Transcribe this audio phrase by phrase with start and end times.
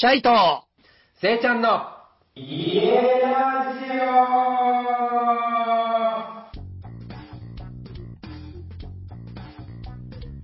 [0.00, 0.30] シャイと、
[1.20, 1.82] せいちゃんの、
[2.34, 2.90] 家
[3.20, 3.66] ラ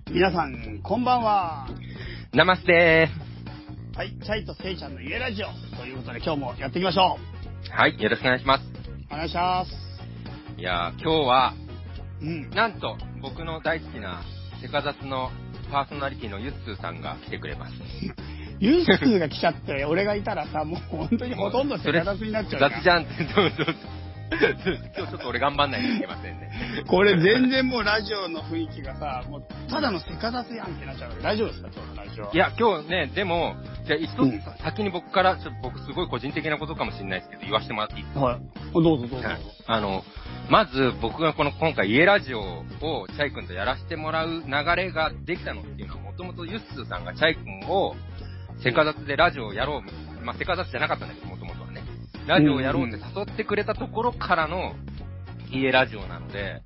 [0.05, 1.67] ジ皆さん、こんばんは。
[2.35, 3.09] オナマステ
[3.95, 7.17] はい、シャイとせいちゃんの家ラジオということで今日もやっていきましょ
[7.71, 8.61] はい、よろしくお願いします。
[8.63, 8.67] う。
[9.11, 9.71] お願いします。
[10.59, 11.53] いやー、今日は、
[12.21, 12.51] うん。
[12.51, 14.21] なんと、僕の大好きな、
[14.61, 15.31] セカザツの
[15.71, 17.73] パーソナリティのユッスーさんが来てくれます。
[18.59, 23.75] ユースーが来ちゃって、俺がいたらさ、もう本当にほとんどセカダスになっちゃう雑じゃんって、そうそうそう。
[24.29, 26.51] 今日ちょっと俺頑張んないといけませんね。
[26.89, 31.69] これ全然もうラジオの雰囲気がさ、もうただのセカダスやんってなっちゃうから大丈夫ですか？
[31.73, 32.33] 今日のラジオ。
[32.33, 38.19] い、や、今日ね、でも、じゃあ一つ、うん先に僕から、ちょっと僕すごい個人的なことかもしれないですけど、言わせてもらっていいですか？
[38.19, 38.41] はい。
[38.73, 39.15] どうぞどうぞ。
[39.27, 39.37] はい
[39.69, 40.03] あの、
[40.49, 47.95] まず僕がこの今回家ラジオをチャイ君とやらせてもらう流れができたのっていうのはもともとユッスーさんがチャイ君を
[48.63, 49.81] セカザツでラジオをやろ
[50.19, 51.83] う、まあセカザツじゃなかったんだけどもともとはね、
[52.27, 54.73] ラジオをやろうって誘ってくれたところからの
[55.51, 56.61] 家ラジオなので、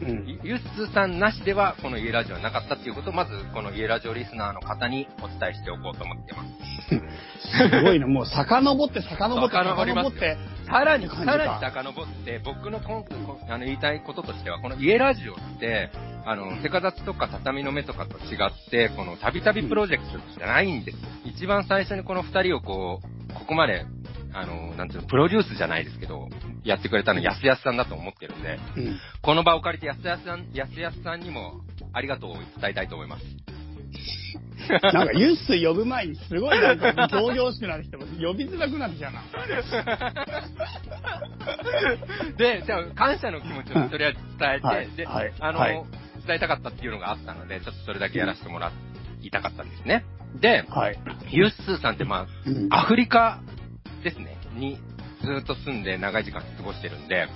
[0.00, 0.26] うん。
[0.26, 6.48] ユユッスーさんなしではこの家ラジオはなかったっていうことをまずこの家ラジオリスナーの方にお伝えしておこうと思ってます。
[7.70, 10.36] すごいね、もう遡って遡って遡って。
[10.66, 15.90] さらに、さらに遡って、僕の今こあの言いたいこととしては、この家ラジオって、
[16.24, 20.98] あの、セカザツとか畳の目とかと違って、このたびたびプロジェクトじゃないんです。
[21.24, 23.84] 一番最初にこの二人をこう、ここまで、
[24.34, 26.28] あの、なんていうの、プロデュースじゃないですけど、
[26.64, 28.98] やってくれたのやすやすさんだと思ってるんで、うん。
[29.20, 31.60] この場を借りてやすやすさん、やすやすさんにも
[31.92, 33.24] ありがとうを伝えたいと思います。
[34.92, 39.22] なんか、ユッス呼ぶ前にすごいなんか、行々しくなってきても、呼びづらくなってきたな。
[42.36, 45.84] で、じゃあ感謝の気持ちをとりあえず伝えて、はいで、はいあの、はい
[46.26, 48.70] 伝えたかったっていうのがあったので、ちょっとそれだけやらせてもら
[49.20, 50.04] いたかったんですね。
[50.40, 50.98] で、はい。
[51.30, 53.40] ユッスーさんってまうんあ、アフリカ
[54.04, 54.78] ですね、に
[55.22, 57.28] ずっと住んで長い時間過ごしてるんで、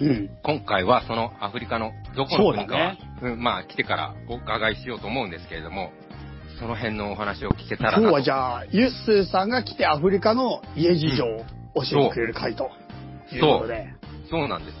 [0.00, 0.30] うん。
[0.42, 5.92] 今回はそのアフリカのどこの国かは、そうだうんまあ来てからお伺いしようと思うんですけれども、
[6.58, 11.44] その辺のお話を聞けたらな今日とはじゃあ、ユッスーさんが来てアフリカの家事情を
[11.84, 12.70] 教えてくれる回と。
[13.32, 13.86] いうことで。
[14.30, 14.78] そうなんです。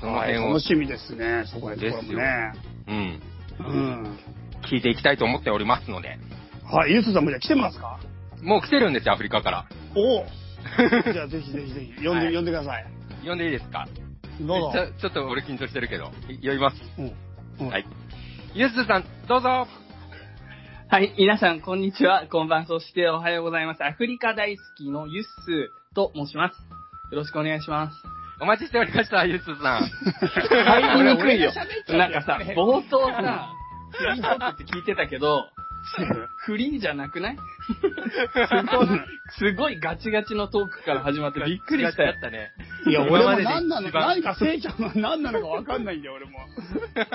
[0.00, 2.52] そのはい、辺を楽、しみですね、そこへところもね。
[2.86, 3.20] うん、
[3.58, 4.18] うん。
[4.70, 6.18] 聞いていきたいと思っておりますので、
[6.64, 7.98] はい、ユッスーさんもじゃあ来てますか？
[8.42, 9.66] もう来てるんですよ、アフリカから。
[9.96, 10.26] おお
[11.12, 12.86] じゃあぜひぜひぜひ、呼んで、はい呼んでください。
[13.26, 13.88] 呼んでいいですか？
[14.40, 14.78] どうぞち。
[14.78, 16.76] ょちょっと俺緊張してるけど、い呼びます。
[16.98, 17.12] うん
[17.60, 17.86] うんはい。
[18.54, 19.66] ユースさん、どうぞ
[20.86, 22.26] はい、皆さん、こんにちは。
[22.30, 23.82] こんばん、そしておはようございます。
[23.82, 26.56] アフリカ大好きのユッスーと申します。
[27.10, 27.96] よろしくお願いします。
[28.40, 29.88] お待ちしておりました、ユースさん。
[29.88, 31.52] 入りにくいよ
[31.88, 33.50] なんかさ、冒頭さ、
[33.92, 35.48] フリートークって聞いてたけど、
[36.46, 37.36] フリーじゃなくない？
[37.36, 38.88] すごい、
[39.38, 42.20] すごいガチガチのトークから始まってびっくりしたよやっ。
[42.20, 42.52] たね。
[42.86, 46.38] いや、俺も何なの、一番何かせいちゃんは何なのかわかんないんだよ、俺も。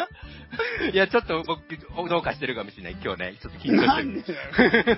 [0.93, 1.61] いや、ちょっと僕、
[2.09, 3.35] どうかしてるかもしれない、今日ね。
[3.41, 4.33] ちょっと緊張して。
[4.91, 4.97] る。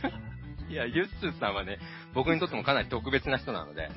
[0.70, 1.80] いや、ユッスさんはね、
[2.14, 3.90] 僕にとってもかなり特別な人なので、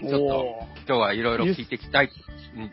[0.00, 2.10] ちょっと今日はいろいろ聞いていきたい、
[2.56, 2.70] うん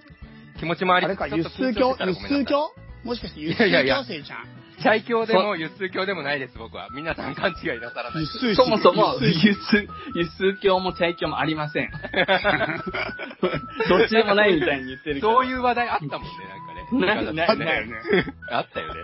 [0.58, 2.72] 気持ちもありあれか、ちょっと輸出緊張してたら教輸ごめんなさい出教？
[3.04, 4.65] もしかして輸出いやいやいや教せいちゃん？
[4.86, 6.90] チャイ教でも輸出教でもないです、僕は。
[6.92, 8.26] 皆さん勘違いなさらない
[8.56, 11.90] そもそも、輸輸出、輸出教も茶教もありません。
[13.90, 15.34] どっちでもないみたいに言ってるけど。
[15.34, 16.36] そういう話題あったもんね、
[16.94, 17.34] なんかね。
[17.34, 17.96] なな あったよね。
[18.52, 19.04] あったよね。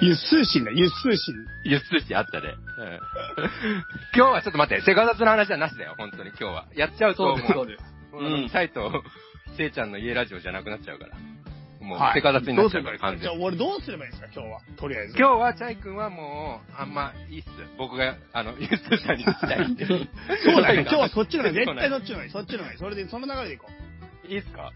[0.00, 1.34] 輸出心だ、輸出心。
[1.64, 2.54] 輸出しあったね。
[2.78, 2.98] うん
[4.14, 6.64] 今日はちょっと待って、セカザツの話はなしだよ、本当に今日は。
[6.74, 7.84] やっちゃうと、そうです、そうもです。
[8.14, 9.04] う、うんサイと、
[9.58, 11.16] せいちゃんの家ラジオじゃなくなっちゃうから。
[11.86, 13.20] もう、はいセカザツになっちゃうから、どうすればいいですか？
[13.22, 13.44] じゃあ完全に。
[13.44, 14.60] 俺どうすればいいですか、今日は。
[14.76, 15.18] とりあえず。
[15.18, 17.48] 今日はチャイ君はもう、あんまいいっす。
[17.78, 19.86] 僕が、あの、ユースさんに聞きたいんで。
[19.88, 21.66] そうだ ね、今日はそっちの方がいい。
[21.66, 22.30] 絶対そそっちの方がいい。
[22.30, 22.78] そっちの方がいい。
[22.78, 23.68] それで、その流れでいこ
[24.28, 24.72] いいっすか？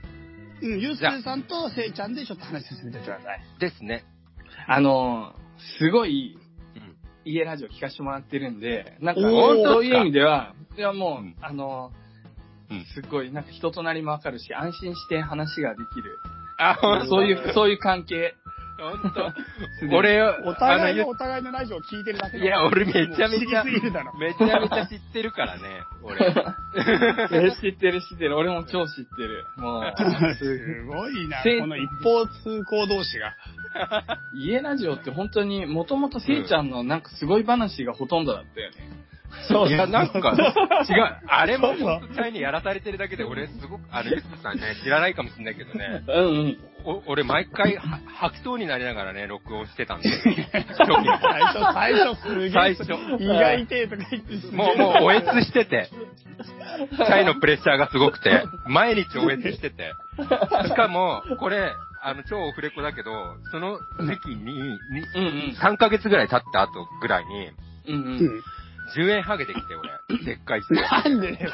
[0.62, 0.66] う。
[0.66, 3.40] うん、ユースさんとせいちゃんでちょっと話進めてください。
[3.58, 4.04] ですね。
[4.66, 6.38] あのー、すごい、
[6.76, 6.96] うん。
[7.24, 11.92] 家ラジオ聞かせてもらってるんで、なんか、そういう意味では、いやもう、うんあの
[12.70, 16.18] うんー、すごい、なんか人となりもわかるし、安心して話ができる。
[16.60, 18.34] あ、ほんとそういう、そういう関係。
[18.80, 19.32] ほんと。
[19.96, 23.64] 俺、お互いあのお互いのラジオを聞いてるだけいや、俺めちゃめちゃ。
[23.64, 25.62] めちゃめちゃ知ってるからね、
[26.02, 26.18] 俺。
[27.32, 28.36] え知ってる知ってる。
[28.36, 29.44] 俺も超知ってる。
[29.56, 29.94] もう、
[30.36, 33.34] すごいな、この一方通行同士が。
[34.34, 38.76] 家ラジオって本当に、もともとせいちゃんのなんかすごい話がほとんどだったよね。
[39.48, 40.34] そいや、なんか、
[40.88, 41.16] 違う。
[41.26, 46.02] あれもチャイにやらされてるだけで、俺すごく、あの、ユスさんね、知らないかもしれないけどね。
[46.06, 46.58] うんうん。
[46.84, 47.82] お俺毎回は
[48.16, 50.08] 吐きそうになりながらね、録音してたんで。
[50.08, 52.50] 初期の最初、最初すげえ。
[52.50, 55.90] 最初胃が痛いとか言ってもう、もう、おえつしてて、
[56.96, 59.92] チャイのプレッシャーがすごくて、毎日おえつしてて、
[60.66, 61.72] しかも、これ、
[62.02, 63.12] あの、超オフレコだけど、
[63.50, 64.70] その時期に、に
[65.16, 65.56] うんうん。
[65.60, 67.50] 3ヶ月ぐらい経った後ぐらいに、
[67.88, 68.42] うんうん。
[68.96, 69.90] うん10円ハゲてきて、俺。
[70.24, 70.74] でっかいして。
[70.74, 71.38] なんで。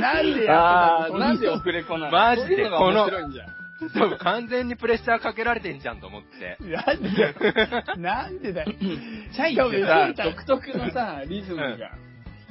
[0.00, 1.18] なんでやあー、ってたの？
[1.18, 2.12] なんでオフレコなの？
[2.12, 3.48] マジでそういうのが面白いんじゃん。
[3.94, 6.56] そう完全にプレッシャーかけられてんじゃんと思って。
[6.64, 7.84] なんでだよ。
[7.98, 8.72] なんでだよ。
[9.32, 11.90] チャイってさ、独特のさ、リズムが。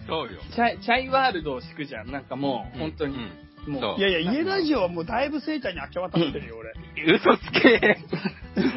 [0.08, 0.40] そうよ。
[0.56, 2.12] チャイ、チャイワールドを敷くじゃん。
[2.12, 3.16] なんかもう、本当に。
[3.16, 6.74] うんもそういやいや、家ラジオはもうだいぶせいちゃんに明け渡ってるよ、俺。
[7.16, 7.98] 嘘つけ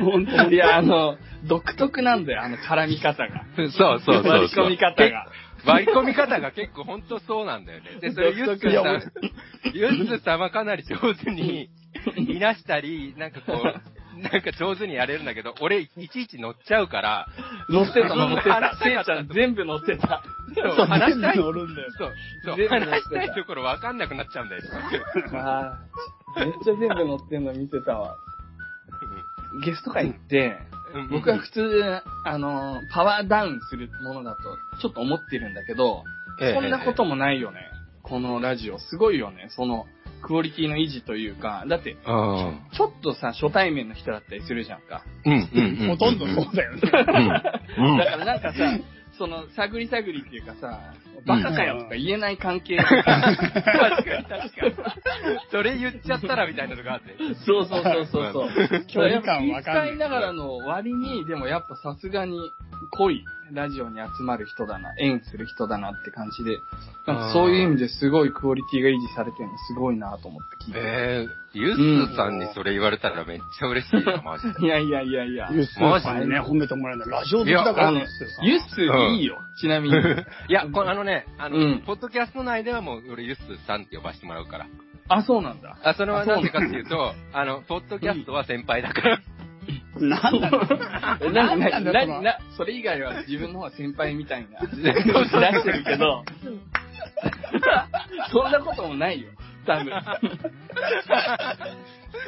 [0.02, 3.44] 本当いや、あの、独特なんだよ、あの絡み方が。
[3.56, 4.32] そうそうそうそう。
[4.32, 5.26] 割り込み方が。
[5.64, 7.98] 割り込み方が結構ほんとそうなんだよね。
[8.00, 11.70] で、それユッスーさん、ユッスーさんはかなり上手に、
[12.16, 17.28] いなしたり、なんかこう、なんか上手にやれるんだけど、 俺いちいち乗っちゃうから、
[17.68, 18.54] 乗ってた、乗ってた。
[18.54, 20.22] 話せいちゃん全部乗ってた。
[20.54, 22.12] そう話したい、全部乗るんだよそう、
[22.44, 24.62] そう、全部乗ってた話したいところわかんなくなっちゃうんだよ。
[25.34, 28.16] あーめっちゃ全部乗ってんの見てたわ。
[29.64, 30.58] ゲスト会行って、
[30.94, 36.02] うん僕は普通、あの、パワーダウンするものだと、ちょっと思ってるんだけど、
[36.40, 37.60] ええそんなこともないよね。
[38.02, 38.78] このラジオ。
[38.78, 39.46] すごいよね。
[39.50, 39.86] その、
[40.20, 42.60] クオリティの維持というか、だって、うん。
[42.72, 45.04] ちょっとさ、初対面の人だったりするじゃんか。
[45.24, 45.88] うん、うん、うん。
[45.88, 46.80] ほとんどそうだよね。
[47.78, 47.98] うん。
[47.98, 48.78] だからなんかさ、
[49.18, 50.94] その、探り探りっていうかさ、
[51.26, 52.76] バカかよとか言えない関係。
[52.80, 54.74] 確かに確かに。
[55.50, 57.14] それ言っちゃったらみたいなのがあって。
[57.46, 58.84] そうそうそうそうそう。
[58.86, 62.38] 距離感わかんない気遣いながらの割に、でもやっぱさすがに
[62.90, 66.62] 濃いラジオに集まる人だな、縁する人だなって感じで、
[67.06, 70.80] なんかそういう意味ですごいクオリティが維持されてるのすごいなと思って聞いて。
[70.80, 74.60] えー、ユッスーさんにそれ言われたらめっちゃ嬉しいな、マジで。
[74.66, 75.48] いやいやいやいや。
[75.52, 77.12] ユッスーさんにね、褒めてもらえるの。
[77.12, 78.06] ラジオ好きだからね、
[78.42, 79.96] ユースーいいよ、ちなみに。
[79.96, 84.66] いや、 このあのね、あの、うんポッドキャスト内ではもう俺ユッスーさんって呼ばせてもらうから。
[85.08, 85.76] あ、そうなんだ。
[85.82, 89.18] あ、それはなんでかっていうと、 あの、ポッドキャストは先輩だから。
[89.96, 90.62] なんなの
[91.20, 96.24] えな、な、なな、な、それ以外は自分の方が先輩みたいな、そ う出してるけど、
[98.32, 99.28] そんなこともないよ、
[99.66, 99.92] 多分。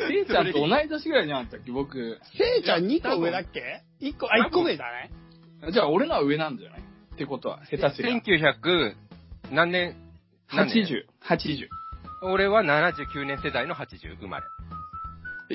[0.09, 2.19] せいちゃんと同い年ぐらいじゃなかったっけ、僕。
[2.37, 5.11] せいちゃん2個上だっけ ?1 個、あ、1個上だね。
[5.73, 6.81] じゃあ俺のは上なんじゃない？
[6.81, 8.17] ってことは、下手すりゃ。
[8.17, 8.95] 1900、
[9.51, 9.97] 何年？
[10.53, 11.69] 何年？80、80。
[12.25, 14.45] 俺は79年世代の80生まれ。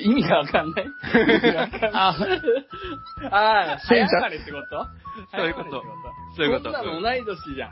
[0.00, 0.84] 意味がわかんない？
[0.84, 0.88] 意
[1.36, 2.08] 味がわかんないあ、
[3.30, 4.86] あ早生まれってこと？
[5.36, 5.82] そういうこと
[6.36, 6.64] そういうこと。
[6.64, 7.70] そんなの同い年じゃん。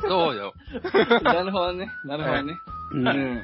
[0.00, 0.52] そうよ。
[1.22, 1.90] なるほどね。
[2.04, 2.54] なるほどね。
[2.92, 3.42] ううんん。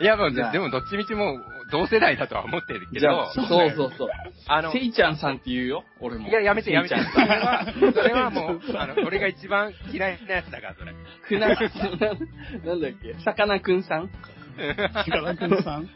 [0.00, 0.16] いや、
[0.52, 4.08] でもどっちみちもう同世代だとは思ってるけどそうそうそう。
[4.46, 6.28] あの、せいちゃんさんって言うよ、俺も。
[6.28, 6.94] いや、やめてやめて。
[6.96, 7.64] それは、
[7.94, 10.92] それはもう、あの、俺が一番嫌いなやつだから、それ。
[11.26, 14.10] くな、なんだっけ、さかなクンさん？
[14.58, 15.88] 深田くんさん？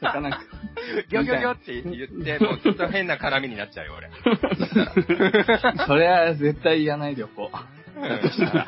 [0.00, 0.48] さかなクン。
[1.10, 1.82] ギョギョギョって。
[1.82, 4.10] 言って、もうずっと変な絡みになっちゃうよ、俺。
[5.86, 7.78] それは絶対言わないでおこう。
[8.00, 8.66] だとしたら。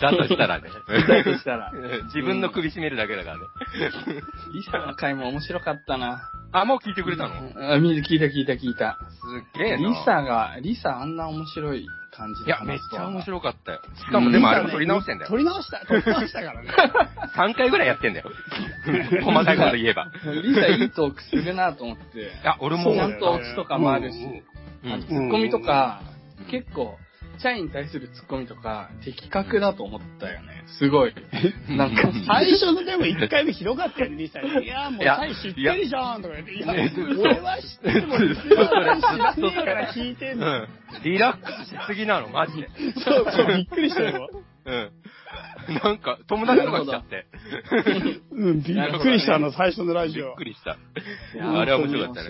[0.00, 0.68] だとしたらね。
[1.08, 1.72] だとしたら。
[2.14, 3.42] 自分の首絞めるだけだからね。
[4.54, 6.30] リサの回も面白かったな。
[6.52, 7.02] あ、もう聞いて。
[7.02, 8.98] くれたのあ、み聞いた聞いた聞いた。
[9.54, 9.76] すっげえな。
[9.76, 11.86] リサが、リサあんな面白い
[12.18, 13.80] 感じいや、めっちゃ面白かったよ。
[13.96, 15.30] しかもでもあれも撮り直してんだよ。
[15.30, 16.68] 撮り直した、撮り直したからね。
[17.36, 18.30] 3回ぐらいやってんだよ。
[19.22, 20.10] 細かいこと言えば。
[20.42, 22.32] リサいいトークするなと思って。
[22.44, 24.18] あ、俺もちゃんとオチとかもあるし、
[24.82, 26.02] ツッコミとか、
[26.50, 26.98] 結構、
[27.38, 30.64] チャイに対するツッコミとか、的確だと思ったよね。
[30.78, 31.14] すごい。
[31.68, 34.48] なんか、最初のでも1回目ひどかったよね、リサに。
[34.64, 40.46] いや、もう、いやチャイ知ってるじゃんとか言って、いや、俺は知ってるも知らねえから聞いてんの。
[40.46, 40.68] うん。
[41.04, 42.68] リラックスしすぎなの、マジで。
[42.96, 44.28] そうそう、びっくりしたよ。
[44.64, 44.90] うん。
[45.84, 47.26] なんか、友達とかしちゃって。
[48.32, 50.44] うん、びっくりしたの、最初のラジオびっく。
[50.44, 50.72] りした。
[51.34, 52.28] いやあれは面白かったね。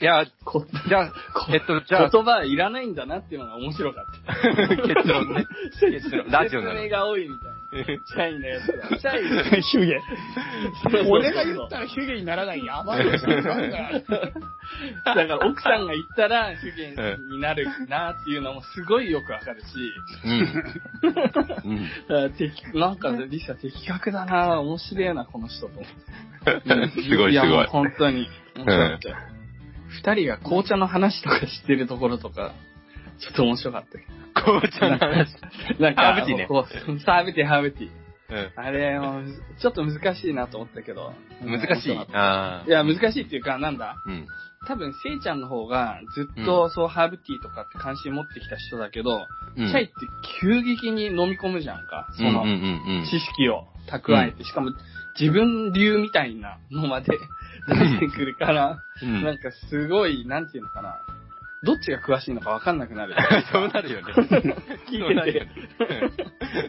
[0.00, 1.12] いや、こじゃあ、
[1.52, 4.76] えっと、じゃあ、言葉いらないんだなっていうのが面白かった。
[4.86, 5.44] 結論ね。
[5.80, 6.28] 結論。
[6.28, 6.84] ラジオなの説。
[6.84, 7.59] 明が多いみたいな。
[7.70, 8.98] チャイのやつが。
[8.98, 9.20] チャ
[9.58, 9.62] イ？
[9.62, 10.00] ヒュゲ。
[11.08, 12.64] 俺が言ったらヒュゲにならない。
[12.64, 13.18] やばいだ
[15.14, 16.94] から奥さんが言ったら主言
[17.30, 19.66] になるなっていうのもすごいよくわかるし、
[20.24, 20.28] う
[21.72, 21.88] ん。
[22.80, 25.82] なんかリサ的確だな面白いな、この人と。
[27.02, 27.84] すごいやもうすごい。
[27.84, 28.28] 本当に。
[28.56, 29.16] 面白かったよ。
[29.90, 32.54] 二人が紅茶の話とか知ってるところとか、
[33.20, 35.34] ちょっと面白かったけ紅茶の話。
[35.78, 35.84] ど。
[35.84, 36.46] なんか、ハーブティーね
[37.04, 37.90] ハーブティー、ハーブティー。
[38.30, 38.52] うん。
[38.56, 38.98] あれ、
[39.60, 41.12] ちょっと難しいなと思ったけど。
[41.42, 41.92] 難しい？
[41.92, 43.96] うんあいや、難しいっていうか、なんだ？
[43.96, 44.02] あ。
[44.06, 44.26] うん。
[44.68, 49.92] 多分、せいちゃんの方がずっとそう、ハーブティーとかって関心持ってきた人だけど、うんチャイって
[50.40, 52.08] 急激に飲み込むじゃんか。
[52.12, 52.44] その。
[53.04, 54.70] 知識を蓄えて、しかも
[55.18, 57.08] 自分流みたいなのまで
[57.66, 61.00] 出してくるから、うんなんかすごい、なんていうのかな。
[61.62, 63.14] どっちが詳しいのかわかんなくなる。
[63.52, 64.12] そうなるよね。
[64.88, 65.48] 聞いてね。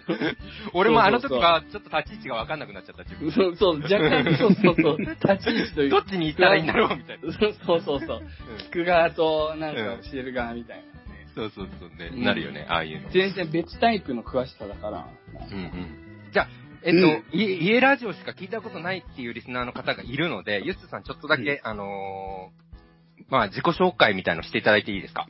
[0.07, 0.37] う ん
[0.73, 3.35] 俺もあの時はちょっと立ち位置が分かんなくなっちゃった自分て。。
[3.35, 7.31] そうそう、若干、そうそうそう、立ち位置というどっちに行ったらいいんだろうみたいな。
[7.33, 8.23] そうそうそう。
[8.69, 9.81] 聞く側と、なんか
[10.11, 11.27] 教える側みたいなね。
[11.35, 13.09] そうそうそうなるよね、ああいうの。
[13.11, 15.07] 全然別タイプの詳しさだから。
[15.33, 16.31] うんうん。
[16.33, 16.47] じゃあ、
[16.83, 16.93] えっ
[17.31, 22.70] と、い家ラジオしか聞いたことないっていうリスナーの方がいるので、ゆっすさんちょっとだけ、あのー、
[23.29, 25.27] まあ、自己紹介みたいのしていただいていいですか？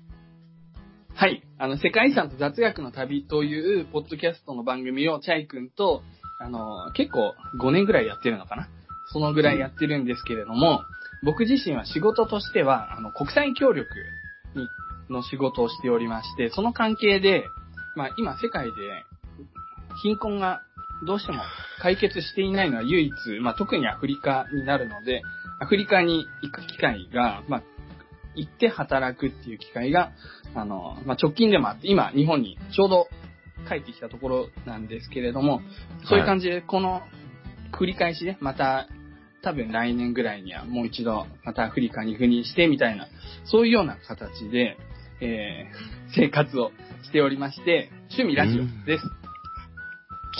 [1.13, 1.43] はい。
[1.57, 6.03] あの、世界遺産と雑学の旅という、ポッドキャストの番組を、チャイ君と、
[6.39, 8.67] あの、結構5年ぐらいやってるのかな？
[9.11, 10.81] そのぐらいやってるんですけれども、
[11.23, 13.87] 僕自身は仕事としては、あの、国際協力
[14.55, 14.67] に、
[15.13, 17.43] の仕事をしておりまして、その関係で、
[17.95, 18.71] まあ、今世界で、
[20.01, 20.61] 貧困が
[21.05, 21.39] どうしても
[21.81, 25.21] 解決していないのは唯一、まあ、特にアフリカになるので、
[25.59, 27.63] アフリカに行く機会が、まあ、
[28.35, 30.11] 行って働くっていう機会が、
[30.55, 33.07] あの、まあ、直近でもあって、今、日本にちょうど
[33.67, 35.61] 帰ってきたところなんですけれども、
[36.05, 37.01] そういう感じで、この
[37.71, 38.87] 繰り返しで、また、
[39.43, 43.07] 多分来年ぐらいにはもう一度、またアフリカに赴任してみたいな、
[43.45, 44.77] そういうような形で、
[45.19, 46.71] えー、 生活を
[47.03, 49.05] しておりまして、趣味ラジオです。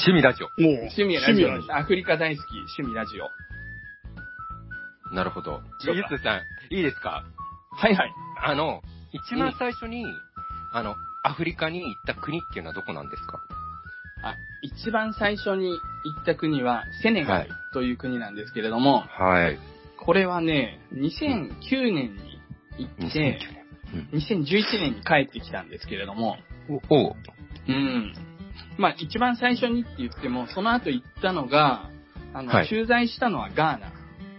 [0.06, 0.48] 趣味ラジオ。
[0.62, 3.30] もう、趣味ラジオ趣味アフリカ大好き、趣味ラジオ。
[5.16, 5.62] なるほど。
[5.80, 7.26] そうかゆっすさん、いいですか？
[7.72, 8.14] はいはい。
[8.44, 10.06] あの、一番最初に、
[10.74, 13.40] あの、アフリカに行った国っていうのはどこなんですか？
[14.24, 15.78] あ、一番最初に行
[16.22, 19.60] った国は、セネガはいルという国なんですけれども、はい。
[19.98, 22.40] これはね、2009年に
[22.78, 23.40] 行っ2009て、
[23.94, 24.08] 年。
[24.14, 26.38] 2011年に帰ってきたんですけれども、
[26.70, 26.80] うん。
[26.90, 27.16] おお
[27.68, 28.14] うん。
[28.78, 31.90] まあ、一番最初にって言っても、その後行ったのが、
[32.34, 33.92] あの、はい駐在したのはガーナ、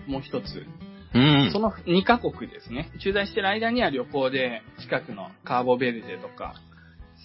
[0.07, 0.67] もう一つ。
[1.15, 1.51] うん。
[1.53, 2.91] その2カ国ですね。
[3.03, 6.55] 駐在してる間には旅行で、近くのカーボベルデとか、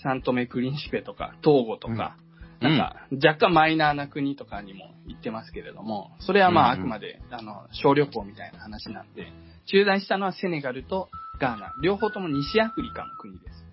[0.04, 2.28] サントメプリンシペとか、トーゴとか、うん
[2.60, 9.32] なんか、若干マイナーな国とかにも行ってますけれども、それはまあ、あくまで、あの、小旅行みたいな話なんで、
[9.68, 13.64] 駐在したのはセネガルとガーナ、両方とも西アフリカの国です。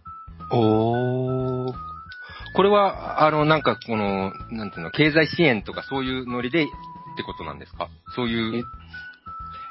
[0.50, 1.72] おー。
[2.54, 6.66] これは、あの、なんか、この、なんていうの、経済支援とかそういうノリでっ
[7.16, 7.88] てことなんですか？
[8.14, 8.64] そういう。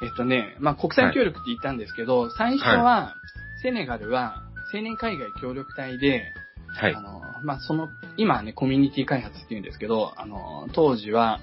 [0.04, 3.16] えっとね、まあ、国際協力って言ったんですけど、最初は、
[3.62, 4.44] セネガルは
[4.74, 6.34] 青年海外協力隊で、
[6.76, 6.96] はい。
[6.96, 7.02] あ。
[7.02, 11.40] の、まあ、その、今はね、コミュニティ開発って言うんですけど、あの、当時は、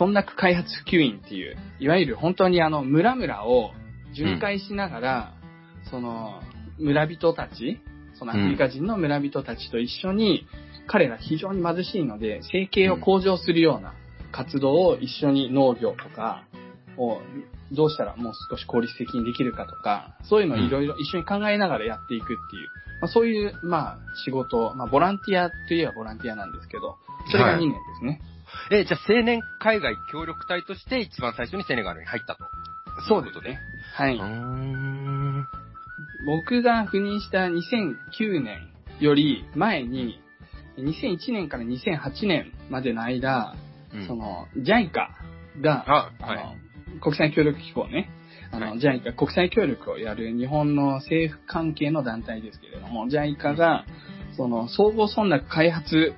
[0.00, 3.72] 村落開発普及員っていう、いわゆる本当にあの、村々を
[4.16, 5.34] 巡回しながら、
[5.90, 6.40] その、
[6.78, 7.80] 村人たち、
[8.14, 10.46] そのアフリカ人の村人たちと一緒に、
[10.86, 13.94] 彼ら非常に貧しいので、生計を向上するような
[14.32, 16.44] 活動を一緒に農業とか
[16.96, 17.20] を
[17.72, 22.40] どうしたらもう少し効率的にできるかとか、そういうのをいろいろ一緒に考えながらやっていくっていう、
[23.00, 26.96] まあ、そういう、まあ、仕事、まあ、ボランティアといえばボランティアなんですけど、
[27.30, 28.20] それが2年ですね。
[28.70, 32.44] え、じゃあ青年海外協力隊として一番最初にセネガルに入ったと。
[33.08, 33.58] そうですね。
[33.94, 34.18] はい。
[36.26, 38.68] 僕が赴任した2009年
[39.00, 40.20] より前に、
[40.78, 43.54] 2001年から2008年までの間、
[43.92, 44.90] うんその、JICA
[45.60, 46.63] が、はい。
[47.04, 48.10] の、国際協力機構ね、
[48.50, 53.84] あの、はい JICA、国際協力をやる日本の政府関係の団体ですけれども、JICA が、
[54.36, 56.14] その、総合村落開発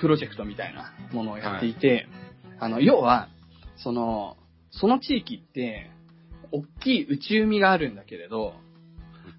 [0.00, 2.06] プロジェクトみたいなものをやっていて、
[2.58, 3.28] あの、要は、
[3.76, 4.36] その、
[4.70, 5.90] その地域って、
[6.52, 8.54] 大きい内海があるんだけれど、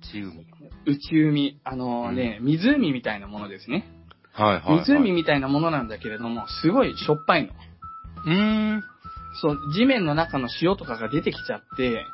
[0.01, 0.45] 内海。
[0.85, 3.85] 内海、あのね、湖みたいなものですね。
[4.33, 4.85] はいはい、はい。
[4.85, 7.53] 湖みたいなものなんだけれども、すごいしょっぱいの。
[8.25, 8.83] うーん。
[9.41, 12.05] そう、地面の中の塩とかが出てきちゃって、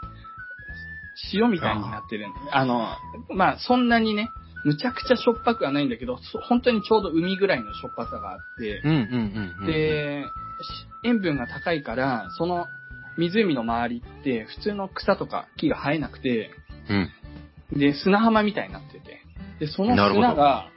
[1.34, 2.88] 塩みたいになってるんあの、
[3.30, 4.30] まあ、そんなにね、
[4.64, 8.82] むちゃくちゃしょっぱくはないんだけど、そ本当にちょうど海ぐらいのしょっぱさがあって
[9.66, 10.28] で、し
[11.04, 12.68] 塩分が高いから、その
[13.18, 16.52] 湖の周りって普通の草とか木が生えなくて、
[16.90, 17.80] うん。
[17.80, 19.22] で、砂浜みたいになってて、
[19.60, 20.70] で、その砂が、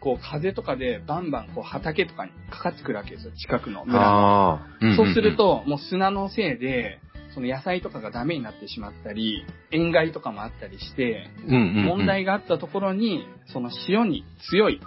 [0.00, 4.06] こう風とかでバンバンこう畑とかにかかってくるわけですよ、近くの村の。
[4.06, 4.84] ああ。
[4.84, 7.00] んんんそうする、と、もう砂のせいで、
[7.34, 14.80] その野菜とかがダメになってしまったり、塩害とかもあったりして、うんうんうん、問題があったところに、その塩に強い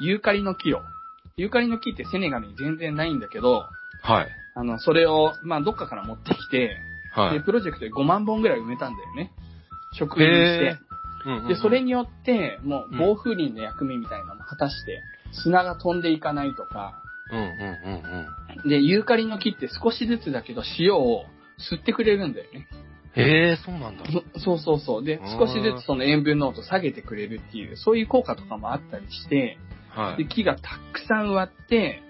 [0.00, 0.80] ユーカリの木を
[1.36, 3.66] ユーカリの木ってセネガルに全然ないんだけど、
[4.02, 4.28] はい。
[4.54, 7.42] あの、それを、まあ、どっかから持ってきて、で、はい。
[7.42, 9.32] プロジェクトで5万本ぐらい埋めたんだよね。
[9.98, 10.60] 植林して。
[10.60, 10.86] うんうんうん
[11.48, 15.02] で、それによって、もううん暴風林の役目みたいなのも果たして、
[15.32, 18.68] 砂が飛んでいかないとか、うんうんうんうん。
[18.68, 21.24] で、ユーカリの木って少しずつだけど塩を
[21.70, 22.68] 吸ってくれるんだよね。
[23.16, 24.04] へえ、そうなんだ。
[24.34, 25.04] そそうそうそう。
[25.04, 29.58] でう、ん少しずつその塩分濃度下げてくれるっていう、そういう効果とかもあったりして、で、
[29.90, 30.28] はい。
[30.28, 32.02] 木がたくさん植わって、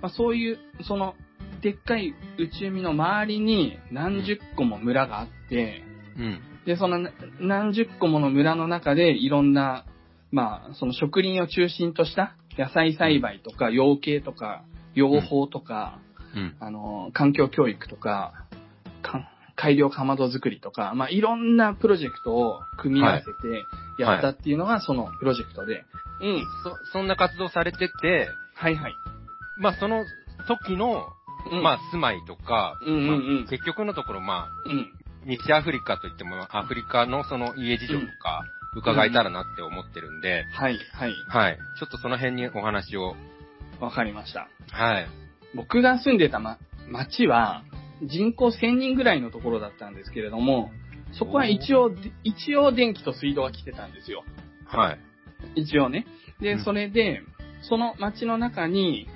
[0.00, 1.14] まあ、そういう、その、
[1.60, 5.82] でっかい内海の周りに何十個も村があって、
[6.18, 6.40] うん。
[6.66, 9.84] で、そのな何十個もの村の中でいろんな、
[10.30, 15.98] まあ、その植林を中心とした野菜栽培とか養鶏とか養蜂とか、
[16.34, 16.56] うん。
[16.60, 18.46] あの、環境教育とか、
[19.02, 25.84] か改良かまど作りとか、まあ、いろんなプロジェクトを組み合わせてやったっていうのがそのプロジェクトで。
[26.20, 26.44] うん。
[26.64, 28.94] そ、そんな活動されてて、はいはい。
[29.58, 30.04] まあその
[30.48, 31.06] 時の、
[31.52, 34.92] うん、まあ住まいとか、うんうんうんまあ結局のところまあ、うん。
[35.26, 38.44] 西アフリカといってもアフリカのその家事情とか
[38.76, 41.14] 伺えたらなって思ってるんで、はいはい。
[41.28, 41.58] はい。
[41.78, 43.14] ちょっとその辺にお話を。
[43.80, 44.48] わかりました。
[44.70, 45.06] はい。
[45.54, 47.62] 僕が住んでた、ま、町は、
[48.02, 50.70] 人口1000人ぐらいのところだったんですけれども、
[51.12, 51.90] そこは一応、
[52.24, 54.24] 一応電気と水道は来てたんですよ。
[54.66, 54.98] はい。
[55.60, 56.06] 一応ね。
[56.40, 57.22] で、うんそれで、
[57.62, 59.08] その町の中に、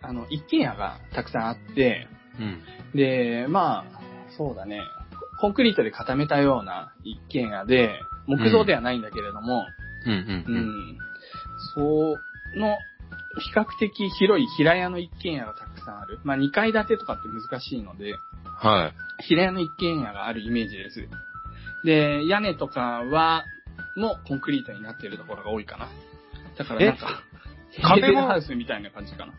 [0.00, 2.08] あの、一軒家がたくさんあって、
[2.38, 2.62] うん。
[2.94, 4.00] で、まあ、
[4.36, 4.80] そうだね、
[5.40, 9.66] コンクリートで固めたような一軒家で、木造ではないんだけれども、
[10.06, 10.94] うんううんうん。
[10.94, 10.98] ん、
[11.74, 11.80] そ
[12.58, 12.76] の、
[13.38, 16.18] 比較的広い平屋の一軒家がたくさんある。
[16.24, 19.22] まあ、2階建てとかって難しいので、はい。
[19.22, 21.08] 平屋の一軒家があるイメージです。
[21.84, 23.44] で、屋根とかは、
[23.96, 25.88] もコンクリートになっているところが多いかな。
[26.58, 27.22] だからなんか、
[27.78, 29.32] え壁もヘーベルハウスみたいな感じかな。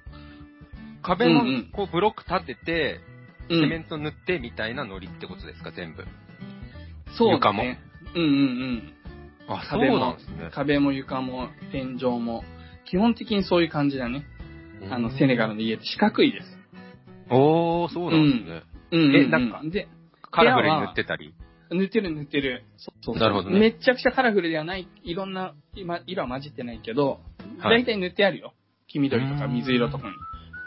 [1.03, 1.43] 壁も
[1.73, 3.10] こうブロック立てて、うん
[3.51, 6.05] セメント塗ってみたいなノリってことですか、全部。
[7.17, 7.79] そう床もだね。
[8.15, 8.93] うんうんうん。
[9.47, 10.49] あ、そう壁もなんですね。
[10.51, 12.43] 壁も床も天井も、
[12.85, 14.25] 基本的にそういう感じだね。
[14.89, 16.57] あの、セネガルの家って四角いです。
[17.29, 18.63] おー、そうなんですね。
[18.91, 19.15] うんうん、うん。
[19.15, 19.87] えなんかで、
[20.31, 21.33] カラフルに塗ってたり？
[21.69, 22.63] 塗ってる塗ってる。
[22.77, 27.21] そうそうなるほどねめっちゃくちゃカラフルではない、いろんな今色は混じってないけど、
[27.59, 28.53] はい大体塗ってあるよ。
[28.87, 30.13] 黄緑とか水色とかに。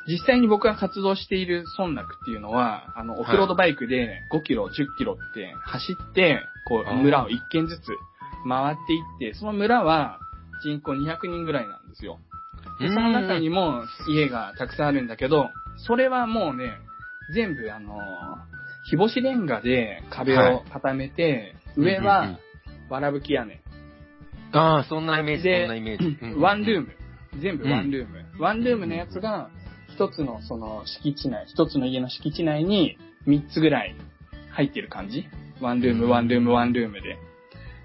[0.07, 7.83] 実際に僕が活動している村落っていうのは、あの、オフロードバイクで5キロ、10キロって走って、こう、村を一軒ずつ
[8.49, 10.19] 回っていって、その村は
[10.63, 12.19] 人口200人ぐらいなんですよ。
[12.81, 15.51] でその中にも家がたくさんあるんだけど、
[15.87, 16.73] それはもうね、
[17.35, 17.99] 全部あの、
[18.91, 22.39] 日干しレンガで壁を固めて、上うんうんは
[22.91, 23.63] わらぶき屋根。
[24.53, 26.19] ああ、そんなイメージ、でそんなイメージ。
[26.21, 26.89] うんワンルーム。
[27.41, 28.25] 全部ワンルーム。
[28.39, 29.51] ワンルームのやつが、
[29.95, 33.95] 一つのその敷地内、一つの家の敷地内に三つぐらい
[34.51, 35.25] 入ってる感じ。
[35.61, 37.17] ワンルーム、うんワンルーム、ワンルームで。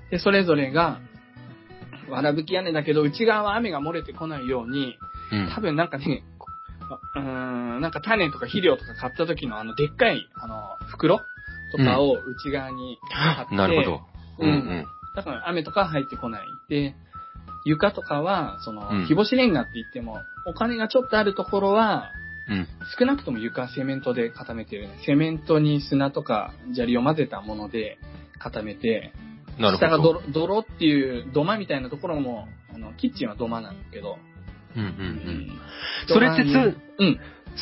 [0.09, 0.99] で、それぞれが、
[2.09, 4.97] わらぶき屋根だけど、内側は雨が漏れてこないように、
[5.31, 6.47] うん多分なんかね、こ
[7.15, 10.55] うーん、なんか種とか肥料とか買った時のあの、でっかい、あの、
[10.87, 11.19] 袋
[11.71, 14.01] とかを内側に貼って、なるほど。
[14.39, 16.47] ううんんだから雨とか入ってこない。
[16.69, 16.95] で、
[17.65, 20.17] 床とかは、その、うん日干しレンガって言っても、
[20.49, 22.11] お金がちょっとあるところは、
[22.47, 22.57] うん。
[22.57, 22.67] うん。
[22.97, 24.97] 少なくとも床はセメントで固めてるね。
[25.05, 27.99] セメントに砂とか砂利を混ぜたもので
[28.39, 29.13] 固めて、
[29.59, 30.21] なる下がほど。
[30.31, 34.17] 泥泥っていう土間みたいなところも、あの、キッチンは土間なんだけど、
[34.75, 35.59] うんうんううん。
[36.07, 37.19] それって土間にす、うん。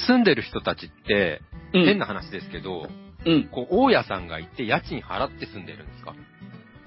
[0.08, 1.42] 住んでる人たちって、
[1.74, 1.86] うん。
[1.86, 2.88] 変な話ですけど、
[3.26, 3.50] うん。
[3.52, 6.14] こう、大家さんがいて家賃払って住んでるんですか？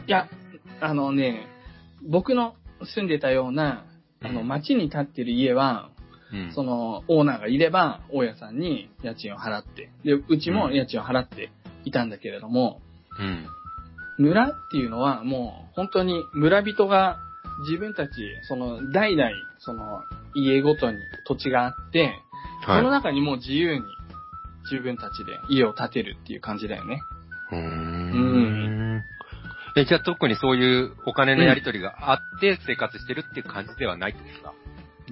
[0.06, 0.26] いや、
[0.80, 1.46] あのね、
[2.08, 2.54] 僕の
[2.94, 3.84] 住んでたような、
[4.22, 5.90] あの、うん町に建ってる家は、
[6.32, 6.52] うん。
[6.54, 11.50] その、オーナーがいれば、大家さんに家賃を払って、で、うちも家賃を払って
[11.84, 12.80] いたんだけれども、
[13.18, 13.46] うん。
[14.18, 17.18] 村っていうのはもう、本当に村人が
[17.66, 18.10] 自分たち、
[18.42, 20.02] その、代々、その、
[20.34, 22.14] 家ごとに土地があって、
[22.64, 22.84] そのはい。
[22.90, 23.82] 中にもう自由に
[24.70, 27.02] 自分たちで家を建てるっていう感じだよね。
[27.50, 28.79] うーん。
[29.80, 34.54] え、じゃあ特にそういうお金のやり取りがあって生活してるっていう感じではないってことですか？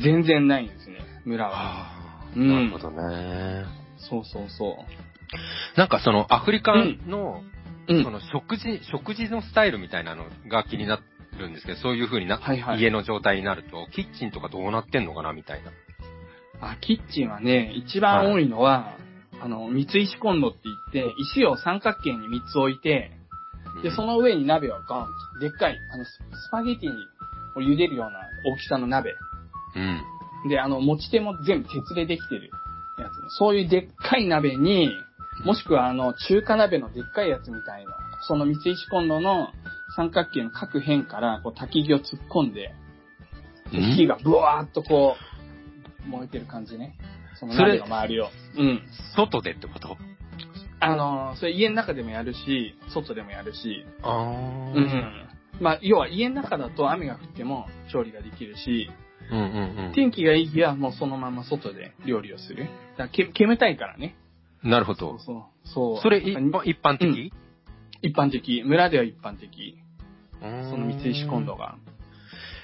[0.00, 1.52] 全然ないんですね、村は。
[1.54, 3.64] ああ、うんなるほどね。
[3.98, 5.78] そうそうそう。
[5.78, 6.74] なんかそのアフリカ
[7.06, 7.42] の、
[7.88, 11.00] うんその食事、食事のスタイルみたいなのが気にな
[11.38, 15.70] るんですけど、そういう風にな、はいはい家の状態になると、キッチンとかどうなってんのかなみたいな。
[16.60, 18.96] あ、キッチンはね、一番多いのは、
[19.40, 20.58] あの、三つ石コンロって
[20.92, 23.12] 言って、石を三角形に三つ置いて、
[23.82, 26.08] で、その、の上に鍋をゴンと、でっかい、あの、ス
[26.48, 26.90] スパゲティ
[27.56, 28.20] を茹でるような
[28.52, 29.14] 大きさの鍋。
[29.74, 30.48] うん。
[30.48, 32.50] で、あの、持ち手も全部鉄でできてる
[32.98, 33.28] やつね。
[33.38, 34.90] そういうでっかい鍋に、
[35.44, 37.92] もしくはあの、中華鍋のでっかいやつみたいな、
[38.26, 39.48] その三石コンロの
[39.96, 42.74] 三角形の各辺から、こう、焚き木を突っ込んで、
[43.70, 45.16] 火がブワーっとこ
[46.06, 46.96] う、燃えてる感じね。
[47.38, 48.30] その鍋の周りを。
[48.56, 48.82] うん。
[49.14, 49.96] 外でってこと？
[50.80, 54.72] あのーそれ家の中でもやるし、外でもやるし、ああ。
[54.74, 55.28] うん。
[55.60, 58.90] まあ、要は家の中だと雨が降っても調理ができるし、
[59.30, 59.92] うんうんうん。
[59.94, 62.68] 天気がいい日はもうそのまま外で料理をする。
[62.96, 64.16] だけ煙たいからね。
[64.62, 65.18] なるほど。
[65.18, 66.02] そうそう。
[66.02, 66.36] それ一
[66.80, 67.32] 般的？
[68.02, 68.62] 一般的。
[68.64, 69.78] 村では一般的。
[70.40, 71.76] そその三石コンロが。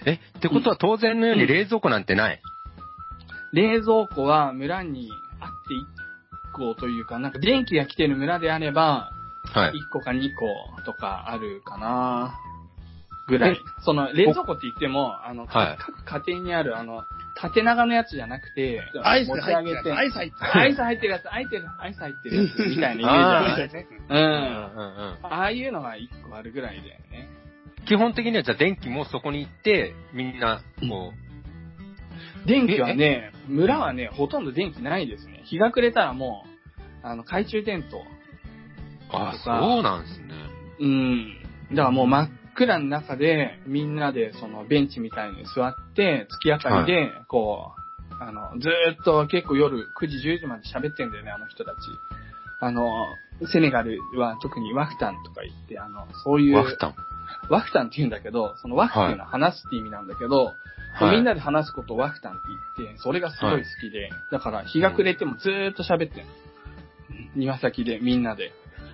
[0.06, 2.40] え、ってことは当然のように冷蔵庫なんてない？
[3.52, 5.08] 冷蔵庫は村に
[5.40, 5.93] あって
[6.54, 9.12] 1個というか、なんか電気が来てる村であれば、
[9.52, 9.72] はい。
[9.72, 12.40] 1個か2個とかあるかな
[13.28, 13.60] ぐらい。
[13.84, 17.02] その冷蔵庫って言っても、あの、はい各家庭にあるあの、
[17.36, 19.58] 縦長のやつじゃなくて、アイス入ってる。
[19.58, 20.60] 上げて、アイス入ってる。
[20.60, 23.86] アイス入ってるやつ、アイス入ってる、アイス入ってるやつみたいなイメージあるね。
[24.08, 24.16] うん。
[24.16, 25.18] うんうんうん。
[25.22, 27.28] ああいうのが1個あるぐらいだよね。
[27.86, 31.12] 基本的にはじゃあ電気もそこに行って、みんな、こ
[32.46, 35.42] 電気はね、村はね、ほとんど電気ないですね。
[35.44, 36.44] 日が暮れたらも
[37.02, 37.98] う、あの、懐中電灯。
[37.98, 38.02] う、
[39.12, 40.34] あそうなんですね。
[40.80, 41.38] うん。
[41.70, 47.72] だからもう真っ暗の中で、みんなでそのベンチみたいに座って、月明かりで、こ
[48.10, 51.76] う、あの、ずーっと結構夜9時、10時まで喋ってんだよね、あの人たち。
[52.60, 53.06] あの、
[53.52, 56.94] セネガルは特にワフタンとか言って、あの、そういう、ワフタン。
[57.48, 60.54] ワフタンって言うんだけど、そのワフっていうのは話すって意味なんだけど、
[60.94, 61.16] はい。
[61.16, 62.42] みんなで話すことをワフタンって
[62.78, 66.32] 言って、それがすごい好きで、だから日が暮れてもずーっと喋ってんの。
[67.36, 68.52] 庭先でみんなで。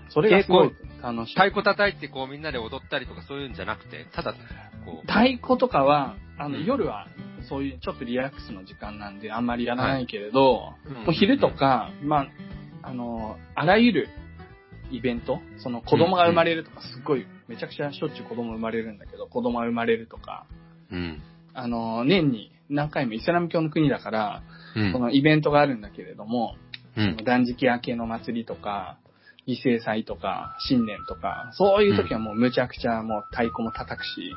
[0.08, 0.72] それがすごい。
[1.02, 1.34] 楽しい。
[1.34, 4.34] 太鼓叩いてこうみんなで踊ったりとかそういうんじゃなくて、ただ、
[4.84, 6.64] こう、太鼓とかは、あの、うん。
[6.64, 7.06] 夜は、
[7.48, 10.94] そういうちょっとリラックスの時間なんで、あんまりやらないけれど、うん。
[10.94, 12.26] もう昼とか、ま
[12.82, 14.08] あ、あの、あらゆる
[14.90, 20.46] イベント、その子供が生まれるとか、すっごい、めちゃくちゃしょっちゅう子供生まれるんだけど、子供が生まれるとか、
[20.90, 21.22] うん。
[21.54, 24.42] あの、年に何回もイスラム教の国だから、
[24.76, 26.56] うんそのイベントがあるんだけれども、
[26.96, 27.16] うん。
[27.24, 28.98] 断食明けの祭りとか、
[29.48, 34.32] 犠牲祭とか、新年とか、そういう時はもうむちゃくちゃもう太鼓も叩くし、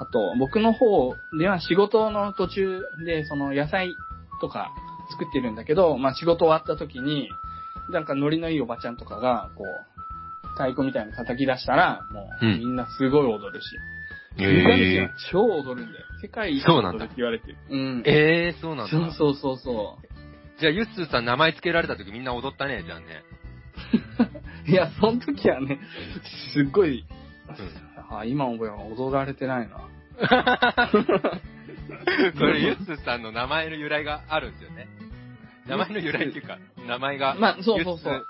[0.00, 3.94] あと僕の方では仕事の途中でその野菜
[4.40, 4.72] とか
[5.10, 7.28] 作ってるんだけど、まあ仕事終わった時に、
[7.90, 13.66] なんかノリのいいおばちゃんとかが、こう、太鼓みたいに叩き出したら、もううんみんなすごい踊るし。
[14.38, 16.06] え日本人はー、超踊るんだよ。
[16.22, 17.56] 世界一そうなんだ踊るって言われてる。
[17.70, 18.02] うん。
[18.06, 18.90] えー、そうなんだ。
[18.90, 20.60] そうそうそうそう。
[20.60, 23.24] じゃあ、ユッスーさん名前付けられた時みんな踊ったね、じゃあね。
[24.68, 25.80] いや、その時はね、
[26.52, 27.06] すっごい、
[28.10, 29.88] あ今思えば踊られてないな。
[32.36, 34.86] それ、ユッスーさんの名前の由来があるんですよね。
[35.70, 37.36] 名前の由来っていうか、名前が。
[37.38, 38.20] まあそうそうそうんうん。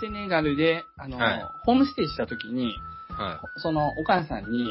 [0.00, 2.74] セネガルで、あの、はいホームステイした時に、
[3.08, 4.68] はそのお母さんに、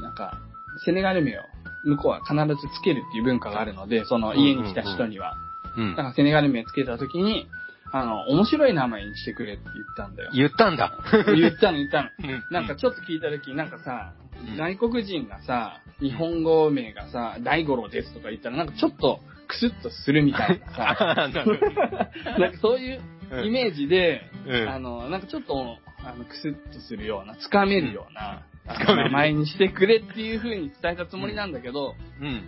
[0.00, 0.38] なんか、
[0.84, 1.42] セネガル名を
[1.84, 5.34] 向こうは必ずつけるっていう文化があるので、その家に来た人には。
[5.76, 5.80] い。
[5.80, 6.02] うんだか。
[6.10, 7.48] らセネガル名つけた時に、
[7.92, 10.30] あの、面白い名前にしてくれって言ったんだよ。
[10.34, 10.98] 言ったんだ。
[11.34, 12.10] 言ったの言ったの。
[12.20, 19.20] うんなんかちょっと聞いた時なんかさ、うん外国人がさ、日本語名がさ、大五郎ですとか言ったらなんかちょっと
[19.52, 21.28] クスッとするみたいなさ、
[22.38, 23.00] なんかそういう
[23.44, 32.42] イメージで、うんあの、なんかちょっと、あの、クスッとするような、つかめるような、あのつかめる名前にしてくれっていう風に伝えたつもりなんだけど、うん。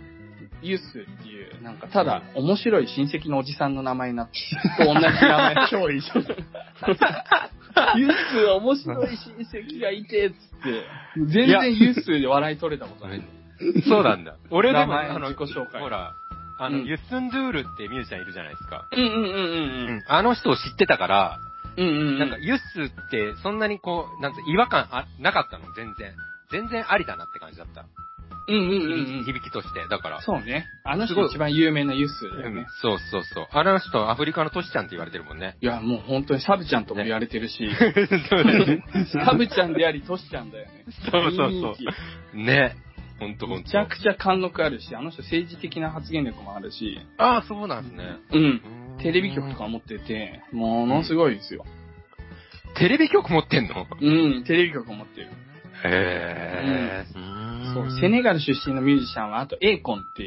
[0.61, 4.33] ユースっていう、なんかただ面白い親戚のおじさんの名前になって、
[4.83, 5.67] と同じ名前。
[5.69, 6.25] 超いいじゃん。
[7.99, 10.83] ユース面白い親戚がいて、つって、
[11.27, 13.21] 全然ユースで笑い取れたことない。
[13.87, 14.37] そうなんだ。
[14.49, 16.15] 俺でも、あの、自己紹介ほら、
[16.57, 18.87] あの、うんユッスンドゥールってミュージシャンいるじゃないですか。
[18.91, 21.39] うんうんうんうんあの人を知ってたから、
[21.77, 21.87] うん。
[21.87, 22.19] うんうんうん。
[22.19, 26.13] なんか、ユッスって、そんなにこう、なんつう、違和感あ、なかったの、全然。
[26.51, 27.85] 全然ありだなって感じだった。
[28.47, 29.23] うんうんうんうん。
[29.25, 29.87] 響きとして。
[29.89, 30.21] だから。
[30.21, 30.65] そうね。
[30.83, 32.65] あのすごい人一番有名なユースだようんね。
[32.81, 33.47] そうそうそう。
[33.51, 35.57] あの人、アフリカのトシちゃんって言われてるもんね。
[35.61, 38.83] いや、もう本当にサブちゃんとも言われてるし、 ね。
[39.25, 40.85] サブちゃんでありトシちゃんだよね。
[41.11, 41.75] そうそうそ
[42.33, 42.37] う。
[42.37, 42.75] ね。
[43.19, 43.63] ほんとほんと。
[43.63, 48.03] めちゃくちゃ貫禄あるし、あの人政治的な発言力もあるし、ああ、そうなんですね。
[48.31, 48.61] うん。
[49.01, 51.65] テレビ局とか持ってて、ものすごいですよ。
[52.77, 53.85] テレビ局持ってんの？
[54.01, 55.27] うん、テレビ局持ってる。
[55.27, 57.05] へえ。
[57.73, 60.23] そう、セネガル出身のミュージシャンは、あとエーコンって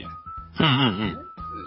[0.58, 0.68] うんう
[1.04, 1.18] ん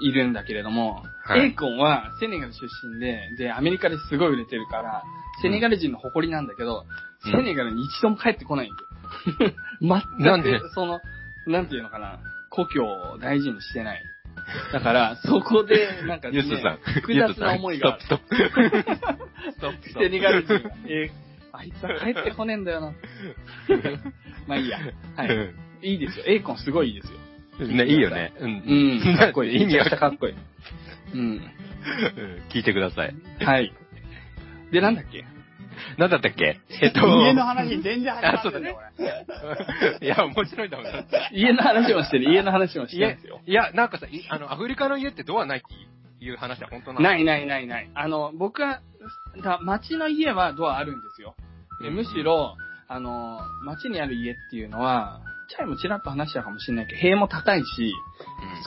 [0.03, 2.59] いるんだけれども、はいエーコンはセネガル出
[2.93, 5.03] 身で、で、アメリカですごい売れてるから、
[5.43, 6.85] セネガル人の誇りなんだけど、
[7.25, 8.87] うんセネガルに一度も帰ってこないんだよ。
[9.81, 11.01] 全く、その、
[11.47, 12.19] なんていうのかな、
[12.49, 14.03] 故郷を大事にしてない。
[14.73, 16.77] だから、そこで、なんか、ね、ユッスさん。
[16.77, 18.83] 複雑な思いがストップ、ストップ。
[19.51, 22.93] ストップ、ストッセネガル人が、えーあいつは帰ってこねえんだよな。
[24.47, 24.79] まあいいや。
[25.15, 25.27] はい。
[25.27, 25.53] プ。
[25.81, 26.25] いいですよ。
[26.27, 27.67] エイコンすごいいいですよ。
[27.67, 28.33] ね、いいよね。
[28.39, 28.63] うん。
[29.05, 29.17] うん。
[29.17, 29.61] かっこいい。
[29.61, 30.35] 意味はめちゃくちゃかっこいい。
[31.13, 31.19] うん。
[31.19, 31.41] うん
[32.49, 33.15] 聞いてください。
[33.43, 33.73] はい。
[34.71, 35.25] で、なんだっけ？
[35.97, 36.59] なんだったっけ？
[36.81, 38.75] えっと、家の話全然始まってない、
[40.01, 40.87] いや、面白いんだもん。
[41.31, 42.31] 家の話もしてる。
[42.31, 43.41] 家の話もしてるんですよ。
[43.45, 47.01] いや、なんかさ、いあの、アフリカの家ってドアないっていう話は本当なの？
[47.01, 47.89] ないないないない。
[47.93, 48.81] あの、僕は、
[49.43, 51.35] だ町の家はドアあるんですよ。
[51.81, 52.55] でむしろ、
[52.87, 57.93] あの、町にある家っていうのは、チャイもちらっと話したかもしれないけど、塀も高いし、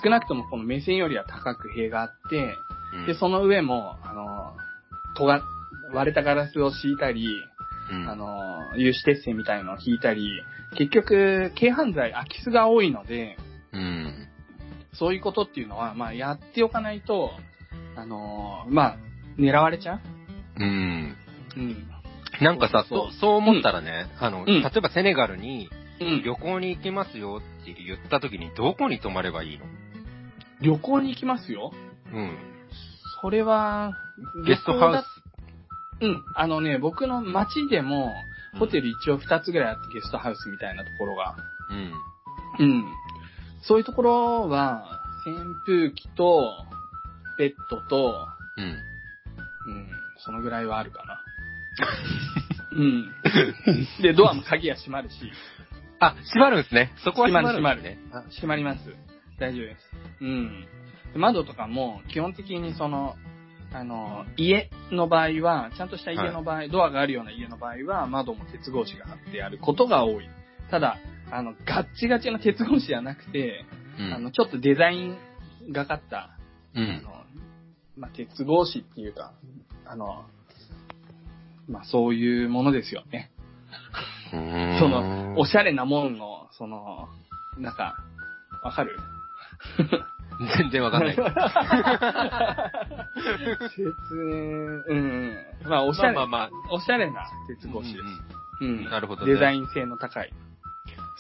[0.03, 2.55] 少なくともこの目線よりは高く塀があって、
[2.94, 4.55] うんで、その上も、あの、
[5.16, 5.42] とが、
[5.92, 7.27] 割れたガラスを敷いたり、
[7.90, 10.42] うんあの、有刺鉄線みたいのを引いたり、
[10.77, 13.37] 結局、軽犯罪、空き巣が多いので、
[13.73, 14.29] うん。
[14.94, 17.31] そういうことっていうのは、まあ、やっておかないと、
[17.97, 18.97] あの、まあ、
[19.38, 20.01] 狙われちゃう？
[20.61, 21.16] うん。
[21.57, 21.87] うん。
[22.40, 25.68] なんかさ、そうそう、思ったらね、あの、うん例えばセネガルに
[26.01, 26.23] うん。
[26.25, 29.64] 旅行に行きますよって言った時にどこに泊まればいいの？
[30.61, 31.73] 旅行に行きますよ。
[32.12, 32.38] うん。
[33.20, 33.92] それは、
[34.47, 35.07] ゲストハウス。
[36.00, 36.24] うん。
[36.35, 38.14] あのね、僕の町でも、
[38.59, 41.37] ホテル一応2つぐらいあってゲストハウスみたいなところが。
[42.59, 42.66] うん。
[42.66, 42.85] うん。
[43.62, 46.50] そういうところは、扇風機と、
[47.38, 48.26] ベッドと、
[48.57, 48.64] うん。
[49.66, 51.22] うん、そのぐらいはあるかな。
[52.76, 53.14] うん。
[54.02, 55.33] で、ドアも鍵が閉まるし、
[55.98, 56.92] あ、閉まるんですね。
[56.98, 58.11] そこは閉まるん閉まるですね。
[58.12, 58.80] あ閉まります。
[59.38, 59.90] 大丈夫です。
[60.20, 60.66] うん。
[61.12, 63.16] で窓とかも、基本的にその、
[63.74, 70.28] あの、家の場合は、ちゃんとした家の場合、ドアがあるような家の場合は、窓も鉄格子が貼ってあることが多い。
[70.70, 70.98] ただ、
[71.32, 73.64] あの、ガッチガチの鉄格子じゃなくて、
[73.98, 75.18] うんあの、ちょっとデザイン
[75.72, 76.30] がかった、
[76.74, 76.84] うん。
[76.84, 77.24] あの、
[77.96, 79.32] まあ、鉄格子っていうか、
[79.84, 80.24] あの、
[81.68, 83.32] まあ、そういうものですよね。
[84.30, 87.08] その、おしゃれなもんの、その、
[87.58, 87.96] なんか、
[88.62, 88.96] わかる？
[90.59, 91.16] 全然わかんない。
[91.16, 91.25] 説
[94.14, 95.37] 明、うんうん。
[95.68, 97.99] まあ、おしゃれ、まあまあまおしゃれな鉄格子です。
[98.61, 98.85] うん。
[98.85, 100.33] なるほどねデザイン性の高い。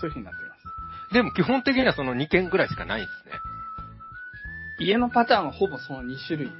[0.00, 0.54] そういう風になってま
[1.10, 1.14] す。
[1.14, 3.34] でも基本的にはその2件ぐらいしかないんですね。
[4.80, 6.50] 家のパターンはほぼその2種類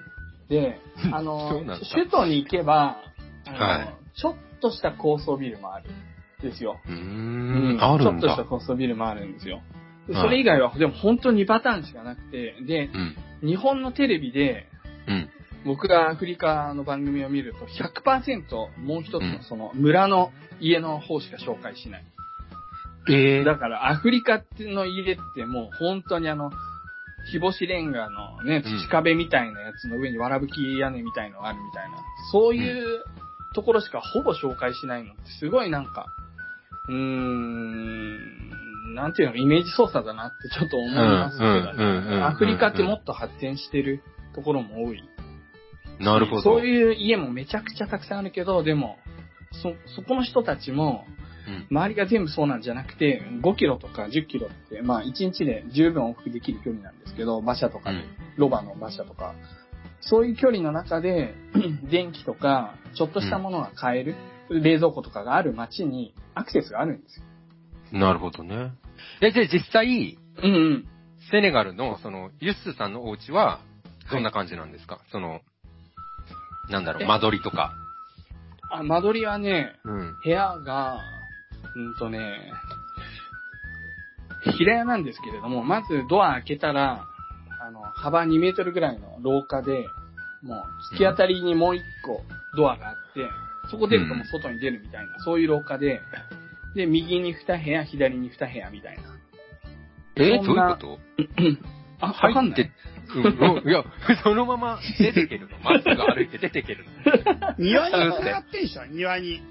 [0.49, 0.81] で、
[1.13, 2.99] あその首都に行けば、
[3.47, 5.95] はいちょっとした高層ビルもあるん
[6.41, 6.79] ですよ。
[6.87, 8.49] うんあるんちょっとしただ。
[8.49, 9.61] 高層ビルもあるんですよ。
[10.13, 12.91] それ以外は、でも本当に2パターンしかなくて、で、
[13.43, 13.49] うん。
[13.49, 14.67] 日本のテレビで、
[15.07, 15.31] うん。
[15.65, 18.43] 僕がアフリカの番組を見ると100%
[18.83, 22.05] もう一つうんのその村の家の方しか紹介しない。
[23.09, 26.51] ええだからアフリカの家ってもう本当にあの、
[27.31, 31.97] 日干しレンガのね、うん土壁みたいなやつの上にわらぶき屋根みたいのがあるみたいな、
[32.33, 33.03] そういう
[33.55, 36.07] ところしかほぼ紹介しないのってすごいなんか、
[36.89, 38.51] うーん、
[38.95, 42.23] なんていうの、イメージ操作だなってちょっと思いますけどうんうんうんうんうんね。
[42.23, 44.03] アフリカってもっと発展してる
[44.35, 45.03] ところも多い。
[45.99, 46.43] なるほど。
[46.43, 48.99] そういう家もめちゃくちゃたくさんあるけど、でも、
[49.63, 51.05] そ、そこの人たちも、
[51.47, 51.67] うん。
[51.71, 58.05] 周りが全部そうなんじゃなくて、5キロとか10キロって、まあ1日で十分往復できる距離なんですけど、馬車とかで、うん
[58.37, 59.35] ロバの馬車とか、
[60.01, 61.35] そういう距離の中で、
[61.91, 64.17] 電気とか、ちょっとしたものが買える、
[64.51, 67.99] 冷蔵庫とかがある街にアクセスがあるんですよ。
[67.99, 68.73] なるほどね。
[69.21, 70.85] で、で、実際、うんうん。
[71.31, 73.61] セネガルの、その、ユッスさんのお家は、
[74.11, 75.41] どんな感じなんですか、その、
[76.69, 77.07] なんだろう、え？
[77.07, 77.73] 間取りとか。
[78.71, 80.17] あ、間取りはね、うん。
[80.23, 81.01] 部屋が、
[81.75, 82.53] うんとね、
[84.53, 87.07] 平屋なんですけれども、まずドア開けたら、
[87.61, 89.87] あの、幅2メートルぐらいの廊下で、
[90.43, 92.23] もう突き当たりにもう一個
[92.57, 93.29] ドアがあって、
[93.71, 96.03] そこ出るともう外に出るみたいな、そういう廊下で、
[96.75, 99.03] で、右に2部屋、左に2部屋みたいな。
[100.17, 100.99] えどういうこと？
[102.01, 102.71] あ、わかんない入って。
[103.15, 103.85] うん、うんいや、
[104.23, 105.59] そのまま出てけるの。
[105.59, 107.55] まっすぐ歩いて出てけるの。
[107.59, 109.43] 庭に繋がってんでしょ庭に。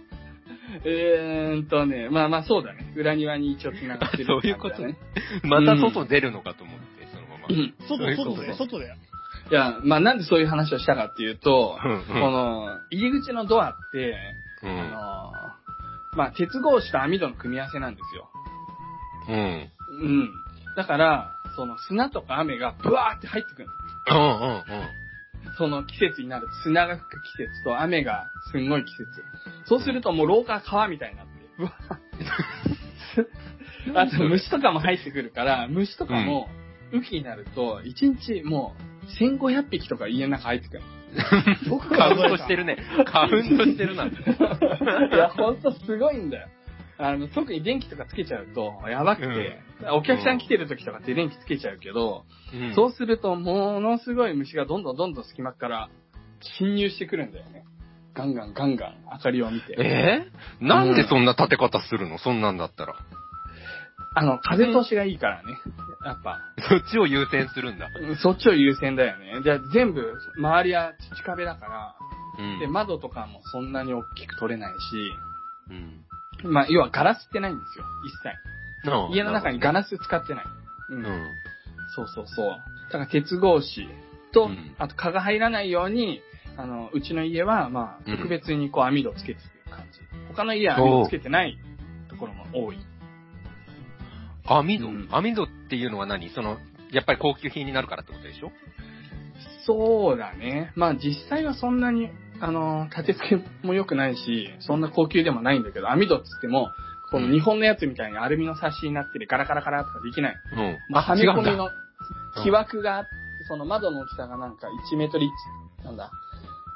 [0.85, 2.93] えーんとね、まあまあそうだね。
[2.95, 4.97] 裏庭に一応繋がってる、そういうことね。
[5.43, 7.47] また外出るのかと思って、そのまま。
[7.49, 7.73] うん。
[7.87, 8.95] 外、外だよ、外だよ。
[9.51, 14.15] いや、まあなんでそういう話をしたかっていうと、うんうんこの、入り口のドアって、
[14.63, 15.42] うあのん。
[16.15, 18.29] まあ鉄格子と網戸の組み合わせなんですよ。
[19.29, 19.71] うん。
[20.01, 20.29] うん。
[20.75, 23.73] だから、その砂とか雨がブワーって入ってくるの。
[24.07, 24.63] うんうんうん。
[25.57, 29.23] その季節になると砂が吹く季節と雨がすんごい季節。
[29.65, 31.63] そうするともう廊下が川みたいになって、う
[33.93, 36.47] わあと虫とかも入ってくるから、虫とかも
[36.91, 40.83] 雨季になると、1日もう1500匹とか家の中入ってくる。
[41.69, 42.77] 僕 カウントしてるね。
[43.05, 44.05] カウントしてるな。
[44.05, 44.09] い
[45.11, 46.47] や、ほんとすごいんだよ。
[46.97, 49.59] あの、特に電気とかつけちゃうと、やばくて、
[49.91, 55.89] お客さん来てる時とかって電気つけちゃうけど、うんそうすると、ものすごい虫がどんどんどんどん隙間から
[56.57, 57.63] 侵入してくるんだよね。
[58.13, 59.75] ガンガンガンガン明かりを見て。
[59.79, 60.65] えー？
[60.65, 62.19] なんでそんな立て方するの？
[62.19, 62.95] そんなんだったら。
[64.15, 65.57] あの、風通しがいいからね。
[66.05, 67.89] やっぱ、そっちを優先するんだ。
[68.21, 69.41] そっちを優先だよね。
[69.43, 71.95] じゃあ全部、周りは土壁だから、
[72.39, 74.77] うんで、窓とかもそんなに大きく取れないし、
[75.69, 79.15] うんまあ、要はガラスってないんですよ、一切。
[79.15, 80.43] 家の中にガラス使ってない。
[80.89, 80.95] う。
[80.95, 81.05] うんん。
[81.95, 82.47] そうそうそう。
[82.87, 83.87] だから鉄格子
[84.33, 86.21] と、うんあと蚊が入らないように、
[86.57, 89.99] あの、うちの家は、まあ、うん特別にこう網戸つけてる感じ。
[90.27, 91.57] 他の家は網戸つけてない
[92.09, 92.77] ところも多い。
[94.45, 95.07] 網戸、うん。
[95.11, 96.29] 網戸っていうのは何？
[96.29, 96.57] その、
[96.91, 98.51] やっぱり高級品になるからってことでしょ？
[99.65, 100.71] そうだね。
[100.75, 102.09] まあ実際はそんなに、
[102.41, 103.29] あの、立て付
[103.61, 106.69] けも良くないし、そんな高級でもないんだけど、網戸っつっても、
[107.11, 110.35] この日本のやつみたいにアルミのサッシになっててガラガラガラとかできない。
[110.57, 110.77] うん。
[110.89, 111.69] まあ、はめ込みの
[112.43, 113.09] 木枠があって、
[113.47, 115.25] その窓の大きさがなんか1メートル
[115.83, 116.11] 1、なんだ、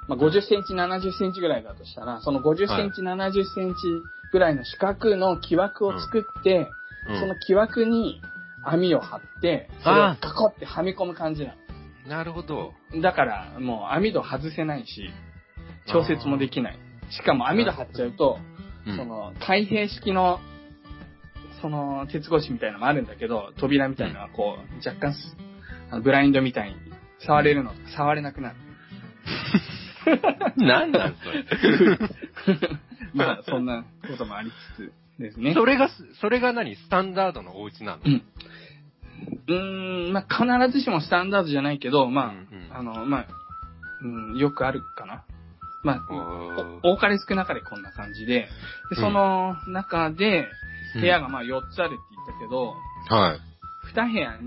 [0.08, 3.78] まあ、50センチ、70センチぐらいだとしたら、その50センチ、70センチ
[4.32, 6.70] ぐらいの四角の木枠を作って、
[7.10, 8.22] うんその木枠に
[8.64, 11.56] 網を張って、それをカコってはめ込む感じな
[12.08, 12.74] なるほど。
[12.94, 13.02] の。
[13.02, 15.10] だから、もう網戸外せないし、
[15.92, 16.80] 調節もできない。
[17.10, 18.40] しかも網戸張っちゃうと、
[18.86, 20.40] うんその、開閉式の、
[21.62, 25.14] その、鉄格子みたいなのもあるんだけど、扉みたいなのはこう、若干
[26.02, 26.76] ブラインドみたいに
[27.20, 28.56] 触れるの、触れなくなる。
[30.56, 31.44] 何なんそれ。
[33.14, 35.54] まあ、そんなこともありつつですね。
[35.54, 35.90] それが、
[36.22, 36.76] それが何？
[36.76, 38.02] スタンダードのお家なの？
[38.06, 38.24] うん。
[39.48, 43.28] うーん、まあ、必ずしもスタンダードじゃないけど、まあ、うんうんあの、まあ、
[44.04, 45.24] うん、よくあるかな。
[45.84, 48.48] まあ、多かれ少なかれこんな感じで、
[48.90, 50.48] で、その中で、
[50.96, 52.74] 部屋がまあ4つあるって言ったけど、
[53.10, 53.40] はい。
[53.96, 54.40] 2部屋、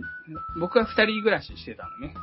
[0.59, 2.14] 僕は2人暮らししてたのね。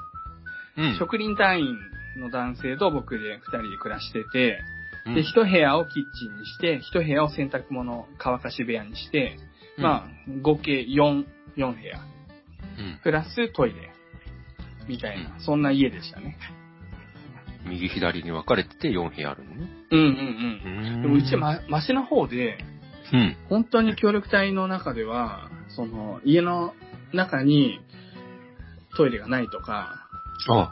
[0.78, 0.98] うん。
[1.00, 1.78] 職人隊員
[2.20, 4.60] の男性と僕で2人で暮らしてて、
[5.08, 9.38] うんで、1部屋をキッチンにして、1部屋を洗濯物乾かし部屋にして、
[9.78, 10.08] まあ、
[10.42, 11.26] 合計4、
[11.58, 12.00] 4部屋。
[12.80, 13.92] うんプラストイレ。
[14.88, 16.38] みたいな、そんな家でしたね。
[17.66, 19.68] 右左に分かれてて4部屋あるのね。
[19.92, 21.00] うんうんううん。
[21.00, 22.58] んでもうちま、マシな方で、
[23.14, 23.36] うん。
[23.50, 26.74] 本当に協力隊の中では、その、家の
[27.14, 27.80] 中に
[28.96, 30.08] トイレがないとか、
[30.50, 30.72] あ、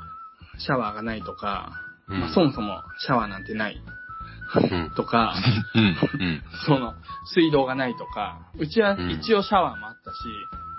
[0.57, 3.94] シャワーがないとか、うんまあ、そもそもシャワーなんてないうん。
[4.95, 5.35] とか、
[5.73, 5.83] うん。
[5.83, 6.43] うん。
[6.65, 6.95] その、
[7.33, 10.17] 水道がないとか、うちはうん一応シャワーもあったし、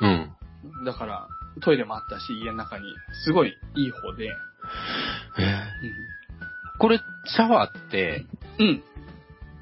[0.01, 0.85] うん。
[0.85, 1.29] だから
[1.61, 4.29] トイレもあったし、家の中に、すごいいい方で、
[5.39, 5.65] え
[6.79, 8.27] これ、シャワーって、
[8.59, 8.67] うん。
[8.69, 8.83] うん。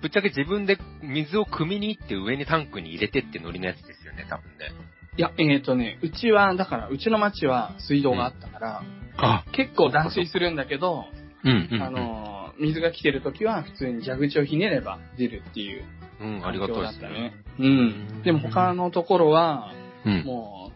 [0.03, 4.73] ぶっちゃけ自分で水を汲みに行って上にタンクに入れてってノリのやつですよね、多分ね。
[5.17, 8.83] いや、えっ、とね、うちは、だから、うちの町は水道があったから、
[9.17, 11.07] あ、結構断水するんだけど、
[11.45, 11.83] うん、うん。
[11.83, 15.85] あ、の、水が来てる時は普通に蛇口をひねれば出るっていう
[16.21, 17.21] うん、ありがたいですだったね。
[17.21, 17.35] ね。
[17.59, 18.23] うん。
[18.23, 19.73] でも他のところは、
[20.05, 20.25] うん。
[20.25, 20.73] も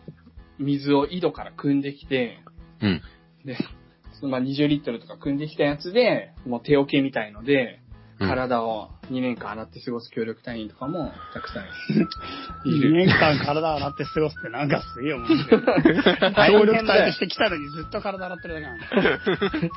[0.59, 2.41] う、水を井戸から汲んできて、
[2.81, 3.03] うん。
[3.45, 3.57] で、
[4.23, 7.88] まあ、20リットルとか汲んできたやつで、もう手桶みたいので、うん
[8.19, 11.65] 体を2年間洗って過ごす協力隊員とかもたくさん
[12.69, 12.93] い2る。
[13.07, 15.35] 年間体洗って過ごすってなんかすげえ思って。
[16.35, 18.87] 大協力隊として来たのにずっと体洗ってるだけなんだ。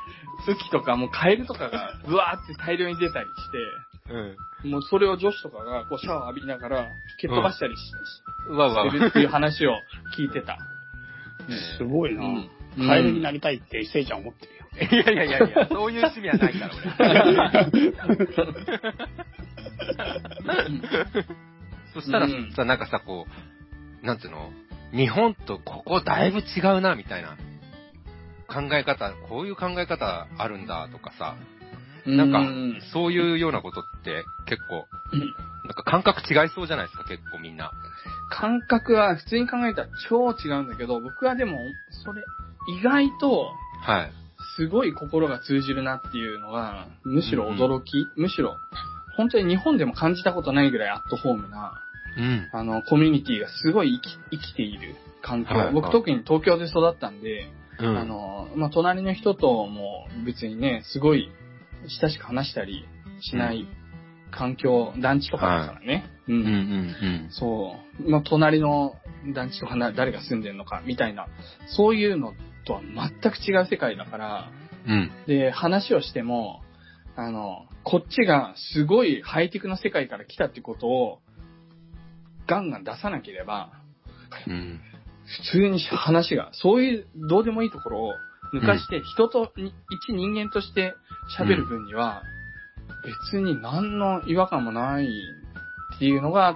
[0.46, 4.14] 月とかもうカエルとかがブワーって大量に出たりして、
[4.64, 4.72] うん。
[4.72, 6.88] もうそれを女子とかがこうシャワー浴びながら
[7.20, 7.92] 蹴っ飛ばしたりし,、
[8.48, 9.76] うわうわしてるっていう話を
[10.18, 10.58] 聞いてた。
[11.78, 14.62] すごいなうんカエルになりたいってせいちゃん思ってるよ。
[14.72, 16.84] いやいやいやいや、そういう趣味はないから、俺。
[21.94, 23.28] そしたらうんさ、なんかさ、こ
[24.02, 24.50] う、なんていうの？
[24.94, 27.38] 日本とここだいぶ違うな、みたいな
[28.48, 31.36] 考え方、こういう考え方あるんだとかさ、
[32.06, 34.88] なんかう、そういうようなことって結構、
[35.66, 37.72] なんか感覚違いそうじゃないですか、結構みんな。
[38.30, 41.58] 感覚は普通に考えたら超違うんだけど、僕はでも、
[42.06, 42.24] それ、
[42.68, 43.52] 意外と、
[43.82, 44.12] はい。
[44.58, 48.58] すごい心が通じるなっていうのが、むしろ驚き、むしろ、
[49.16, 51.74] 本当に日本でも感じたことないぐらいアットホームな、
[52.18, 52.50] うん。
[52.52, 55.52] あの、コミュニティがすごい生き生きている環境。
[55.52, 57.48] はいはい僕特に東京で育ったんで、
[57.80, 57.98] うん。
[57.98, 61.32] あの、まあ、隣の人とも別にね、すごい
[62.02, 62.86] 親しく話したり
[63.22, 63.68] しない
[64.32, 66.06] 環境、団地とかだからね。
[66.28, 66.34] う。
[66.34, 66.52] うんうんんう
[67.28, 67.28] ん。
[67.32, 68.10] そう。
[68.10, 68.96] まあ、隣の
[69.34, 71.28] 団地とかな誰が住んでるのか、みたいな、
[71.68, 72.34] そういうの
[72.66, 74.52] とは全く違う世界だから、
[74.88, 75.12] うん。
[75.28, 76.62] で、話をしても、
[77.16, 81.20] あの、こっちがすごいハイテクの世界から来たってことを、
[82.48, 83.72] ガンガン出さなければ、
[84.48, 84.80] うん。
[85.52, 88.14] 普通に話が、そういうどうでもいいところを
[88.54, 90.96] 抜かして、人とに、一人間として
[91.38, 92.24] 喋る分には、
[93.32, 95.06] 別に何の違和感もない
[95.96, 96.52] っていうのがあ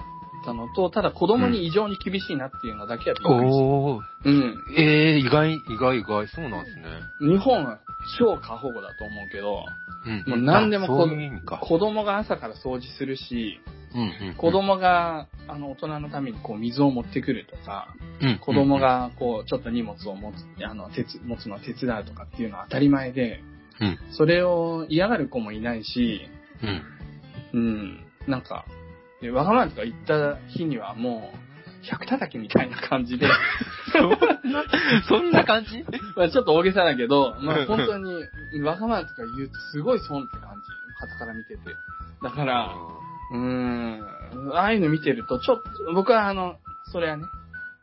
[0.46, 3.64] ったのと、ただ子供に異常に厳しいなっていうのだけはびっくりした。
[3.64, 4.04] おー。
[4.26, 4.56] うん。
[4.78, 6.84] ええー、意外、意外、意外、そうなんですね。
[7.20, 7.80] 日本は
[8.20, 9.66] 超過保護だと思うけど、
[10.06, 10.24] うん。
[10.28, 11.41] もう何でもあこそういう。
[11.62, 13.60] 子供が朝から掃除するし、
[13.93, 14.36] うんうん。
[14.36, 17.88] 子供が、あの、大人のためにこう水を持ってくるとか、
[18.22, 23.41] うん、子供がこう、ちょっと荷物を持つ、あの、手つ、持つのを手伝うとかっていうのは当たり前で、
[23.80, 23.98] うん。
[24.12, 26.22] それを嫌がる子もいないし、
[26.62, 26.82] うん。
[27.54, 28.66] うん、なんか、
[29.26, 31.38] でわがままとか言った日にはもう、
[31.86, 33.28] 百叩きみたいな感じで、
[35.09, 35.84] そんな感じ？
[36.15, 38.13] まあちょっと大げさだけど、まあ本当に、
[38.61, 40.71] わがままとか言うとすごい損って感じ。
[40.99, 41.76] 傍から見てて。
[42.21, 42.76] だから、
[43.32, 44.03] うーん、
[44.53, 46.57] ああいうの見てると、ちょっと、僕はあの、
[46.91, 47.23] それはね、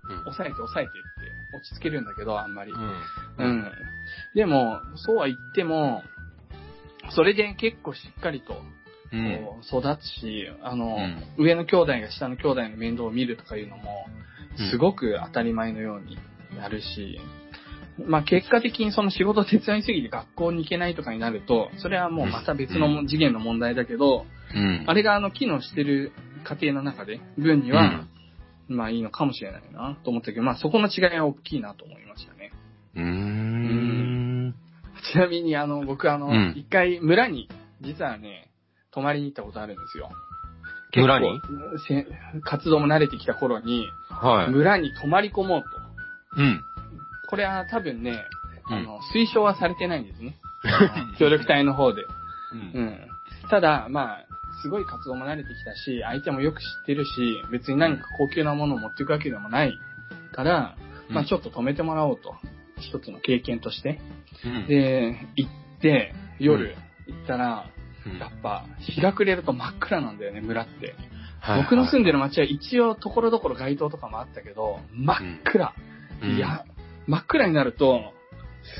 [0.09, 0.19] うん。
[0.21, 0.99] 抑えて抑えてって
[1.57, 2.73] 落ち着けるんだけど、あんまり。
[2.73, 3.03] うん。
[3.37, 3.73] うん。
[4.35, 6.05] でも、そうは言っても、
[7.11, 8.82] それで結構しっかりと、うん。
[9.13, 11.45] こう育つし、あの、うん。
[11.45, 14.07] 上の兄弟が下の兄弟の面倒を見るとかいうのも
[14.59, 16.19] うん、すごく当たり前のように
[16.59, 17.19] やるし、
[18.07, 24.85] まあ結果的にその仕事手伝いすぎて学校に行けないとかになると、それはもうまた別のも次元の問題だけど、うん。
[24.87, 26.13] あれがあの機能してる
[26.45, 28.07] 家庭の中で、分には、
[28.69, 32.53] まあいいのかもしれないなと思ったけど、まあそこの違いは大きいなと思いましたね。
[32.97, 34.55] うーん。
[35.13, 36.55] ちなみにあの、僕あの、うん。
[36.57, 37.49] 一回村に、
[37.81, 38.49] 実はね、
[38.93, 40.11] 泊まりに行ったことあるんですよ。
[40.95, 41.41] 村に？
[41.41, 42.07] 結構せ
[42.43, 44.51] 活動も慣れてきた頃に、はい。
[44.51, 45.67] 村に泊まり込もうと。
[46.37, 46.65] うん。
[47.29, 48.25] これは多分ね、
[48.71, 50.37] うんあの、推奨はされてないんですね。
[51.19, 52.03] 協力隊の方で。
[52.03, 52.07] う。
[52.53, 53.09] うんん。
[53.49, 54.27] ただ、まあ、
[54.63, 57.11] すごい活動も慣れてきたし、相手もよく知ってるし、
[57.51, 59.79] 別に何か高級なものを持っていくわけでもない
[60.33, 60.77] から、
[61.09, 62.35] まあちょっと止めてもらおうと。
[62.79, 64.01] 一つの経験として。
[64.45, 64.67] うん。
[64.67, 66.77] で、行って、夜
[67.07, 67.72] 行ったら、うん
[68.19, 70.95] やっぱ、日が暮れると真っ暗なんだよね、村って。
[71.41, 75.75] はい僕の住んでる町は一応ところどころ街灯とかもあったけど、真っ暗。
[76.23, 76.65] うんいや、
[77.09, 78.13] 真っ暗になると、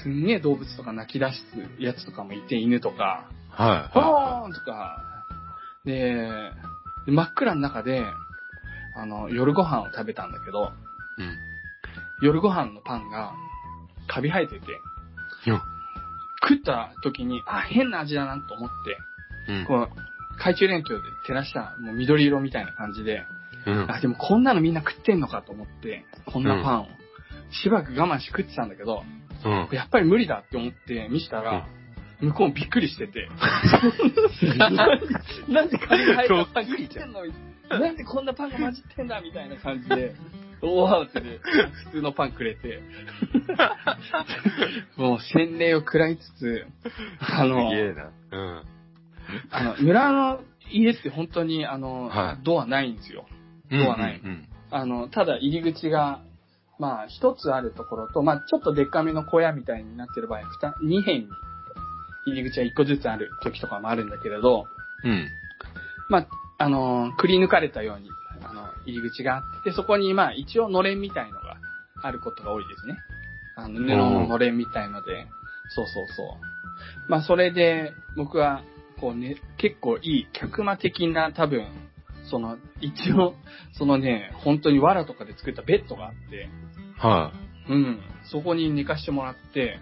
[0.05, 1.39] すんげえ動物とか泣き出す
[1.81, 3.93] やつとかもいて、犬とか、はい。
[3.93, 5.25] ポはーンとか、
[5.85, 6.53] で、
[7.07, 8.05] 真っ暗の中で、
[8.97, 10.73] あの、夜ご飯を食べたんだけど、
[11.19, 11.23] い。
[11.23, 11.39] うん。
[12.23, 13.33] 夜ご飯のパンが、
[14.07, 14.67] カビ生えてて、
[15.47, 15.61] よ。
[16.43, 18.99] 食った時に、あ、変な味だなと思って、
[19.49, 19.65] うん。
[19.67, 19.89] こう、
[20.37, 23.25] 懐中電灯で照らした、もう緑色みたいな感じで、
[23.67, 23.91] うん。
[23.91, 26.87] あ、でもこんなのみんな食ってんのかと思って、こんなパンを。
[27.51, 29.03] しばらく我慢して食ってたんだけど、
[29.45, 29.69] うん。
[29.73, 31.67] やっぱり無理だって思って見したら、
[32.21, 33.29] 向こうびっくりしてて。
[35.49, 37.21] なんでカビが生えたパン食ってんの
[37.69, 40.15] なんでこんなパンが混じってんだみたいな感じで、
[40.61, 41.41] 大慌てで
[41.87, 42.81] 普通のパンくれて、
[44.97, 46.67] もう洗礼を食らいつつ、
[47.21, 47.71] あの。
[47.71, 48.63] うん。
[49.51, 53.27] あの、村の家って本当に、あの、はいドアないんですよ。
[53.71, 54.49] ドアないうん。
[54.71, 56.21] あの、ただ入り口が、
[56.79, 60.41] まあ、一つあるところと、まあ、ちょっとデカめの小屋みたいになってる場合、
[60.81, 61.29] 二、二辺に
[62.27, 64.67] 入り口は一個ずつある時とかもあるんだけれど、
[65.05, 65.31] うん。
[66.09, 66.27] まあ、
[66.59, 68.09] あの、くり抜かれたように、
[68.43, 71.57] あの、入り口があって、そこに、まあ、一応のれんみたいのが
[72.03, 72.99] あることが多いですね。
[73.57, 75.27] あの、布ののれんみたいので、
[75.75, 76.27] そうそうそう。
[77.09, 78.63] まあ、それで、僕は、
[79.03, 81.67] こうね、結構いい、客間的な多分、
[82.31, 83.35] その、一応、
[83.73, 86.49] そのね、本当に藁とかで作ったベッドがあって、
[86.99, 87.33] は
[87.69, 88.01] うん、
[88.31, 89.81] そこに寝かしてもらって、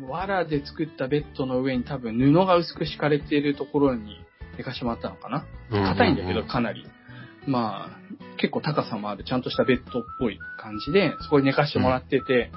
[0.00, 4.24] 藁で作ったベッドの上に多分布が薄く敷かれているところに
[4.56, 5.44] 寝かしてもらったのかな。
[5.70, 5.72] い。
[5.72, 6.86] 硬いんだけど、かかなり。
[7.48, 12.52] まあ、結構高さもある、ちゃんとしたベッドっぽい感じで、そこに寝かしてもらってて、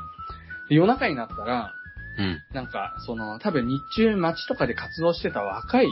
[0.70, 1.74] で夜中になったら、
[2.20, 2.40] うん。
[2.54, 5.88] なんか、その、多分日中街とかで活動してた若い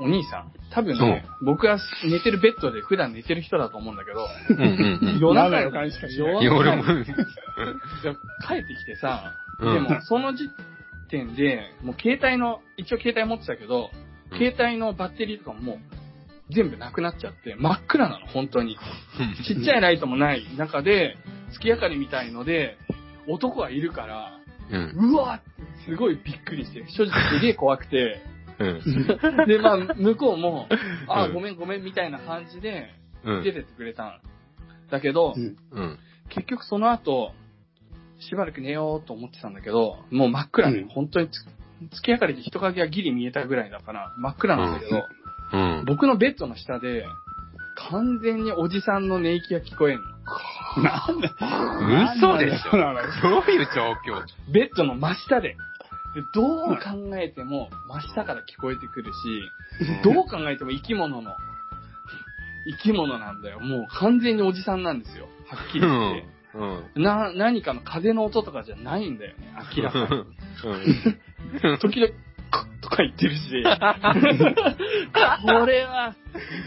[0.00, 0.52] お兄さん。
[0.70, 5.18] 多分ね、僕が寝てるベッドで普段寝てる人だと思うんだけど、うんうんうん。
[5.18, 10.48] 夜中の予感しかしないいや、俺も、帰ってきてさ、うんでも、その時
[11.10, 15.78] 点で、もう携帯の、一応携帯持ってたけど、うん携帯のバッテリーとかももう
[16.50, 18.78] 全部なくなっちゃって、真っ暗なの、本当に。
[19.46, 21.16] ちっちゃいライトもない中で、
[21.52, 22.76] 月明かりみたいので、
[23.26, 24.37] 男がいるから、
[24.70, 25.12] うん。
[25.12, 25.50] うわって
[25.90, 28.20] すごいびっくりして、正直すげえ怖くて、
[28.58, 29.46] うん。
[29.46, 30.68] で、まあ、向こうも、
[31.08, 32.90] あうんごめんごめんみたいな感じで、
[33.24, 33.44] うん。
[33.44, 34.20] 出てってくれたん
[34.90, 35.98] だけど、うんうん。
[36.28, 37.32] 結局その後、
[38.20, 41.44] しばらく寝ようと思ってたんだけど、もう真っ暗で、うん本当につ
[41.92, 45.04] 月明かりで人影がギリ見えたぐらいだから、真っ暗なんだけど、
[45.52, 45.84] うん。
[45.86, 47.04] 僕のベッドの下で、
[47.90, 50.02] 完全におじさんの寝息が聞こえんの。
[50.82, 54.24] なんで嘘でしょなんでどういう状況？
[54.52, 55.56] ベッドの真下で。
[56.14, 61.32] でどう考えても真下から聞こえてくるし、どう考えても生き物の、
[62.82, 63.60] 生き物なんだよ。
[63.60, 65.28] もう完全におじさんなんですよ。
[65.48, 66.38] はっきり言って。
[66.54, 67.02] うん。
[67.02, 69.52] な、何かの風の音とかじゃないんだよね。
[69.76, 70.06] 明らかに。
[70.06, 71.78] うん。
[71.78, 72.12] 時々、
[72.50, 73.62] クッとか言ってるし。
[75.42, 76.14] これは、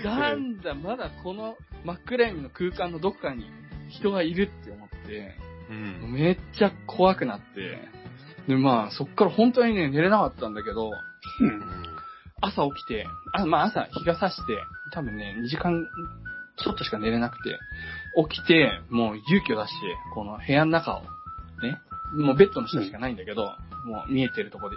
[0.05, 3.45] なんだ、まだこの真っ暗闇の空間のどこかに
[3.89, 5.35] 人がいるって思って、
[5.69, 5.73] う
[6.07, 6.13] ん。
[6.13, 7.79] めっちゃ怖くなって、
[8.47, 11.91] で、まあ、そっから本当にね、寝れなかったんだけど、うん
[12.41, 14.57] 朝起きて、あ、まあ朝日が差して、
[14.93, 15.87] 多分ね、2時間
[16.57, 17.57] ちょっとしか寝れなくて、
[18.29, 19.75] 起きて、もう勇気を出して、
[20.13, 21.07] この部屋の中を、ね、
[22.17, 23.55] もうベッドの下しかないんだけど、
[23.85, 24.75] もう見えてるとこで、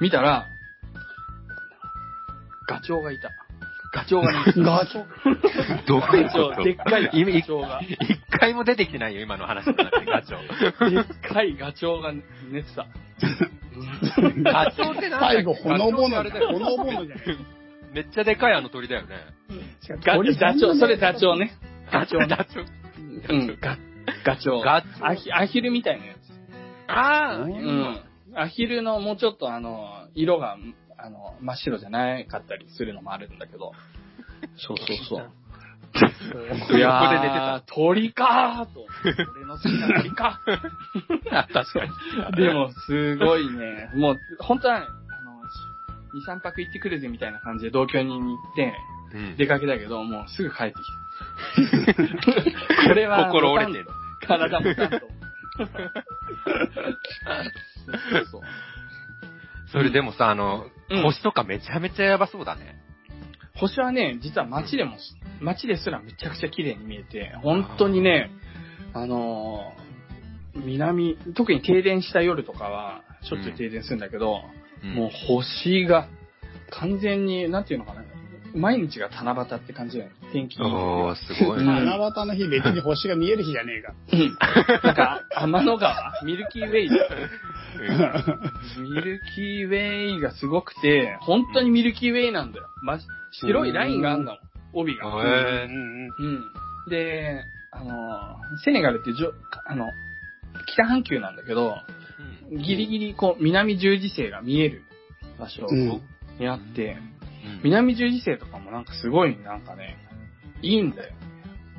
[0.00, 0.46] 見たら、
[2.68, 3.30] ガチョウがいた。
[3.92, 4.60] ガチョウがいた。
[4.60, 5.06] ガチョウ
[5.86, 6.62] どういうガチョウ、こと？
[6.64, 7.80] でっかいガチ今ョウが。
[7.82, 10.38] 一回も出てきてないよ、今の話の中で、ガチョ
[10.88, 10.90] ウ。
[10.90, 12.86] でっかいガチョウが寝てた。
[14.42, 17.26] ガチョウってなんだ最後、ほのぼの、ガチョウってあれだよほのぼのじゃない。
[17.92, 19.16] めっちゃでかいあの鳥だよね。
[20.04, 20.14] ガ
[20.54, 21.52] チョウ、それダチョウね。
[21.90, 22.66] ガチョウ、ガチョウ。
[23.30, 23.78] うん、ガ、
[24.24, 24.62] ガチョウ。
[24.62, 26.18] ガチョウアヒアヒルみたいなやつ。
[26.88, 28.04] ああ、ううん。
[28.34, 30.58] アヒルのもうちょっとあの、色が、
[30.98, 33.72] あの、真っ白じゃなかったりするのもあるんだけど。
[34.56, 35.30] そうそうそう。
[35.94, 38.86] 横で寝てー鳥かーと。
[39.36, 40.40] 俺の好きな鳥か。
[41.30, 41.86] あ確か
[42.30, 42.36] に。
[42.36, 43.90] でも、すごいね。
[43.94, 44.86] もう、本当は、あの、
[46.20, 48.74] 2、3泊行ってくるぜみたいな感じで同居人に行って、
[49.14, 50.82] うん出かけたけど、もうすぐ帰ってき
[51.86, 51.94] た。
[52.88, 53.86] これは、心折れてる。
[54.20, 54.98] 体もたんと。
[58.10, 58.42] そうそう。
[59.72, 61.02] それでもさ、あの、うん。
[61.02, 62.76] 星とかめちゃめちゃやばそうだね。
[63.54, 64.96] 星はね、実は街でも、
[65.40, 68.30] 街ですらめちゃくちゃ綺麗に見えて、本当にね、
[68.94, 69.88] あのー
[70.54, 74.42] 南、特に停電した夜とかは、しょっちゅう停電するんだけど、
[74.82, 74.94] うん。
[74.94, 76.08] もう星が、
[76.70, 78.02] 完全に、なんていうのかな、
[78.54, 80.16] 毎日が七夕って感じだよね。
[80.32, 81.58] 天気いいおー、すごい。
[81.58, 83.94] うん七夕の日別に星が見える日じゃねえか。
[84.12, 84.38] うん
[84.82, 85.94] なんか、天の川
[86.24, 86.90] ミルキーウェイ
[88.80, 92.66] ミルキーウェイがすごくて、本当にミルキーウェイなんだよ。
[92.82, 92.98] ま、
[93.32, 94.38] 白いラインがあんだ
[94.72, 95.06] もん、帯が。
[95.06, 96.90] へーうん。
[96.90, 99.32] で、あの、セネガルってじょ、
[99.66, 99.86] あの、
[100.72, 101.76] 北半球なんだけど、
[102.50, 104.82] ギリギリこう、南十字星が見える
[105.38, 106.00] 場所うん
[106.38, 107.17] にあって、うん
[107.62, 109.96] 南十字星とかもなんかすごいなんかね、
[110.62, 111.14] いいんだよ。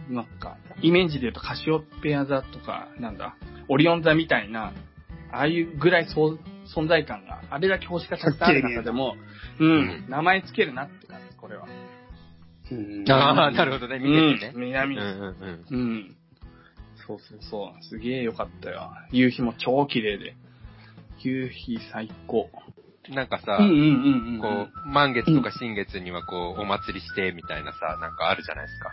[0.09, 3.35] なんか、イメージで言うとカシオペア座とか、なんだ、
[3.67, 4.73] オリオン座みたいな、
[5.31, 6.39] ああいうぐらいそう
[6.75, 9.15] 存在感が、あれだけ星がたくさんある中でも、
[9.59, 11.67] ううんん、名前つけるなって感じ、これは。
[12.71, 14.51] うんああ、なるほどね、見ててね。
[14.55, 15.79] うん南うんうんうん。
[15.79, 16.15] うん。
[17.07, 17.83] そうそうそう。
[17.83, 18.91] すげえよかったよ。
[19.11, 20.35] 夕日も超綺麗で。
[21.19, 22.49] 夕日最高。
[23.09, 23.57] なんかさ。
[23.57, 28.91] こう、満月とか新月にはこう、お祭りして、みたいなさ、なんかあるじゃないですか。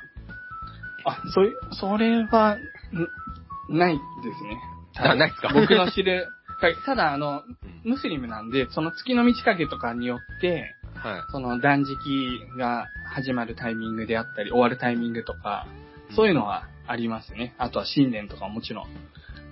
[1.05, 4.01] あ、そういう、それは、んないで
[4.39, 4.59] すね。
[4.99, 5.51] あないっすか？
[5.53, 6.29] 僕の知る。
[6.61, 7.43] はいただ、あの、
[7.85, 11.23] ムスリムなんで、その月の満ち欠けとかによって、はい。
[11.31, 15.67] その断食が始まるタイミングであったり、終わるタイミングとか、
[16.15, 17.55] そういうのはありますね。
[17.59, 18.87] あとは新年とかもちろん、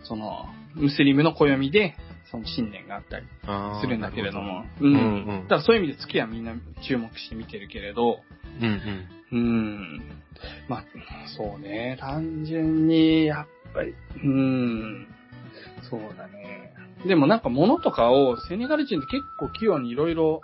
[0.05, 1.95] その、ムスリムの暦で、
[2.31, 3.27] その新年があったり
[3.81, 4.65] するんだけれども。
[4.81, 4.87] う。
[4.87, 6.55] うんんうんただそういう意味で月はみんな
[6.89, 8.21] 注目して見てるけれど、
[8.61, 9.09] うんうん。
[9.33, 10.03] うん。
[10.69, 10.85] まあ、
[11.37, 11.97] そうね。
[12.01, 15.07] 単純に、やっぱり、うん。
[15.91, 16.73] そうだね。
[17.07, 20.41] でもなんか物とかをセネガル人って結構器用にいろいろ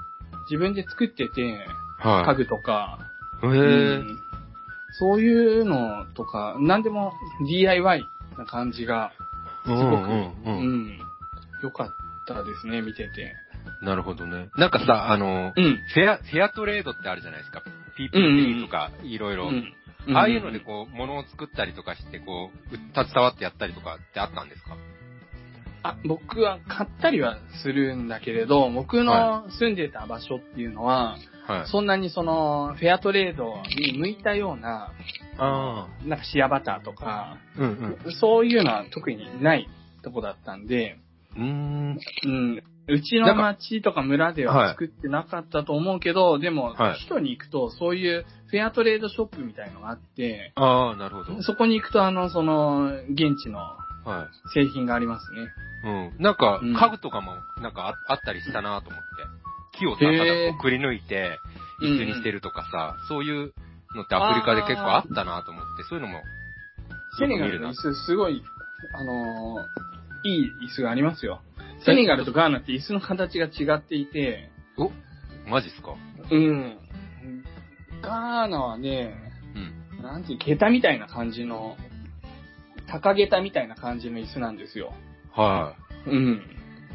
[0.50, 1.58] 自分で作ってて、
[1.98, 2.24] はい。
[2.26, 2.98] 家具とか、
[3.42, 3.98] へうえ。
[3.98, 4.18] ん
[4.98, 7.12] そういうのとか、なんでも
[7.46, 8.04] DIY
[8.36, 9.12] な感じが、
[9.66, 10.98] うんすごく、うんううんん、
[11.62, 11.88] 良かっ
[12.26, 13.34] たですね、見てて。
[13.82, 14.48] なるほどね。
[14.56, 15.78] なんかさ、あの、うん。
[15.94, 17.62] フェア、フェアトレードってあるじゃないですか。
[17.98, 19.48] PPP んとか、いろいろ。
[19.48, 19.74] うん
[20.08, 24.76] ああいうのでこう、物を作ったりとかして、こう、携わってやったりとかってあったんですか
[25.82, 31.68] あ、僕は買ったりはするんだけれど、僕の住んでた場所っていうのは、はい。
[31.68, 34.92] そんなにその、フェアトレードに向いたような、
[35.38, 37.38] あなんかシアバターとか、あ。
[37.58, 38.12] うんうん。
[38.12, 39.68] そういうのは特にない
[40.02, 40.98] とこだったんで、
[41.36, 41.98] うーん。
[42.24, 42.62] うん。
[42.88, 51.42] うちの町とか村では作ってなかったと思うけど、でも、はい首都に行くと、そういうフェアトレードショップみたいのがあって、ああ、なるほど。
[51.42, 55.42] そこに行くと、あの、その、現地のは製品がありますね。
[55.84, 56.16] い。
[56.16, 56.22] うん。
[56.22, 59.40] なんかうん、家具とかも、なんかああったりしたなと思って。
[59.78, 61.38] 木をさ、ただくり抜いて、
[61.82, 63.52] 椅子にしてるとかさ、そういう
[63.94, 66.22] のってアフリカで結構あったなと思って、そういうのも、
[67.18, 68.42] セネガルの椅子、すごい、
[68.94, 69.89] あのー
[70.24, 71.42] いい椅子がありますよ。
[71.84, 74.90] セネガルとガーナって椅子の形が違っていて、お
[75.48, 75.94] マジっすか？
[76.30, 76.78] うん。
[78.02, 79.14] ガーナはね、
[79.98, 80.02] うん。
[80.02, 81.76] なんていう、下駄みたいな感じの、
[82.90, 84.92] 高下駄みたいな感じの椅子なんですよ。
[85.32, 85.74] は
[86.06, 86.42] うん。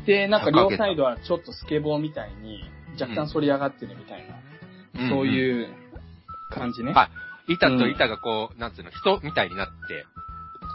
[0.05, 2.63] で、なんか両サイドはちょっとスケボーみたいに、
[2.99, 4.25] 若干反り上がってるみたい
[4.93, 5.09] な、い。
[5.09, 5.33] そううん。
[5.33, 5.67] いう
[6.51, 6.93] 感じね。
[6.95, 7.09] あ
[7.47, 10.05] 板と板がこう、なんつうの、人みたいになって、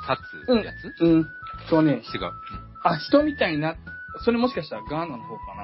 [0.08, 1.26] 立つやつ、うん。
[1.68, 2.30] そうね、違う。
[2.82, 3.76] あ、人みたいな、
[4.24, 5.54] それもしかしたらガーナの方か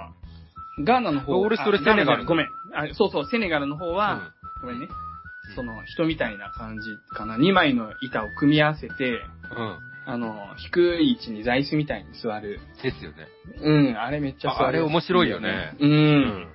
[0.79, 0.85] な。
[0.85, 2.47] ガーナの方俺それあセネガルごめん。
[2.75, 4.33] あ、そうそう、セネガルの方は、うん
[4.63, 4.87] ごめんね。
[4.89, 5.07] うん
[5.55, 7.37] その、人みたいな感じかな。
[7.37, 9.21] 2枚の板を組み合わせて、
[9.57, 9.79] うん。
[10.05, 12.59] あの、低い位置に座椅子みたいに座る。
[12.83, 13.29] ですよね。
[13.63, 14.65] うん、あれめっちゃ座る。
[14.65, 15.91] ああれ面白いよねうん。
[15.91, 16.49] う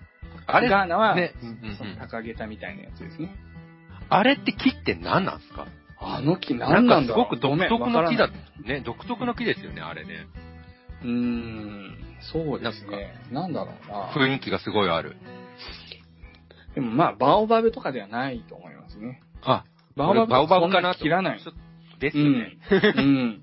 [0.46, 3.34] あれ、ガーナは、ね、うんうんうんその高下駄みたいなやつですね。
[4.10, 5.68] あれって木って何なんすか？
[6.04, 7.14] あの木な何なんだ？
[7.14, 8.28] ろうんかすごく独特の木だ
[8.66, 10.26] ね、独特の木ですよね、あれね。
[11.04, 11.97] うーん、
[12.34, 13.14] そうですね。
[13.32, 14.12] なんだろうな。
[14.14, 15.16] 雰囲気がすごいある。
[16.76, 19.22] でもまあ、バオバブとかではないと思いますね。
[19.43, 19.64] あ、
[19.95, 21.39] バオバブバオバブかなと切らない
[21.99, 22.58] ですよね。
[22.95, 23.06] うん。
[23.06, 23.41] うん。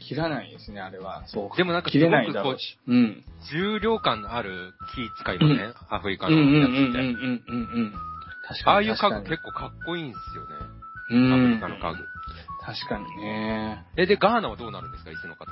[0.00, 1.24] 切らないですね、あれは。
[1.26, 1.56] そう。
[1.56, 2.78] でもなんか切れないだろうし。
[2.86, 3.24] うん。
[3.52, 6.98] 重量感のある木使いますね、アフリカうんうんのやつうんうんうんって。
[6.98, 7.92] うんうん。
[8.48, 8.76] 確かに。
[8.76, 10.79] ああいう家具結構かっこいいんですよね。
[11.14, 12.08] にアフリカの家具。
[12.62, 13.84] 確かにね。
[13.96, 15.50] え、で、ガーナはどうなるんですか、椅子の形？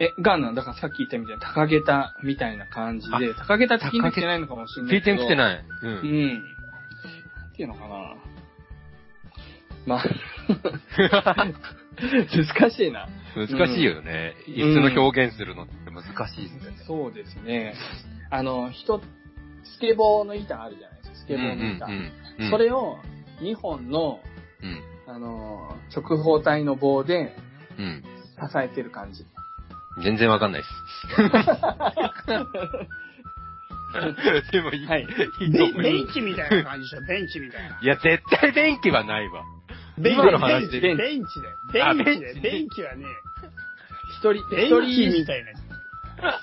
[0.00, 5.16] え、ガーナ、だからさっき言ったみたいに高下駄みたいな感じで、高下駄って聞いてきてないのかもしれな聞いいけど。
[5.16, 5.18] い。
[5.18, 5.64] てきてない。
[5.82, 5.86] う。
[5.86, 6.32] うんん。
[6.32, 6.42] なん
[7.54, 8.16] ていうのかな。
[9.86, 10.04] まあ、
[12.00, 13.08] 難しいな。
[13.36, 14.34] 難しいよね。
[14.48, 16.76] 椅子の表現するのって難しいですよね。
[16.86, 17.74] そうですね。
[18.30, 19.00] あの、人、
[19.64, 21.86] スケボーの板あるじゃないですか、スケボーの板。
[21.86, 22.96] うんうんうんそれを
[23.40, 24.20] 2本の、
[24.62, 24.82] うん。
[25.06, 27.34] あの、直方体の棒で
[27.78, 28.02] うん。
[28.50, 29.24] 支えてる感じ。
[30.02, 30.74] 全然わかんないです。
[34.52, 34.86] でもいい。
[34.86, 35.06] はい
[35.40, 37.78] いいとベン思いますベンチみたいな感じでしょ、ベンチみたいな。
[37.82, 39.42] いや、絶対電気はないわ。
[39.98, 41.40] ベン今の話でベンチベンチ
[41.72, 41.82] で。
[41.82, 42.20] あベンチで。
[42.20, 43.04] ベンチベンチはね、
[44.18, 44.82] 一人、一人
[45.12, 45.50] チみたいな。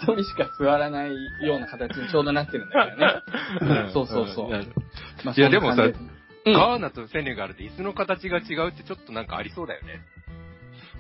[0.02, 1.14] 一人しか座らない
[1.46, 3.22] ような形にちょうどなってるんだけどね。
[3.86, 4.50] う んそうそうそう。
[4.50, 4.54] ん
[5.24, 5.88] まあいやでもさ
[6.48, 10.02] うんガーナとセネガルで椅子の形が違うってちょっとなんかありそうだよね。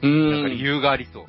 [0.01, 0.59] うなんか理ん。
[0.59, 1.25] 由がありそう。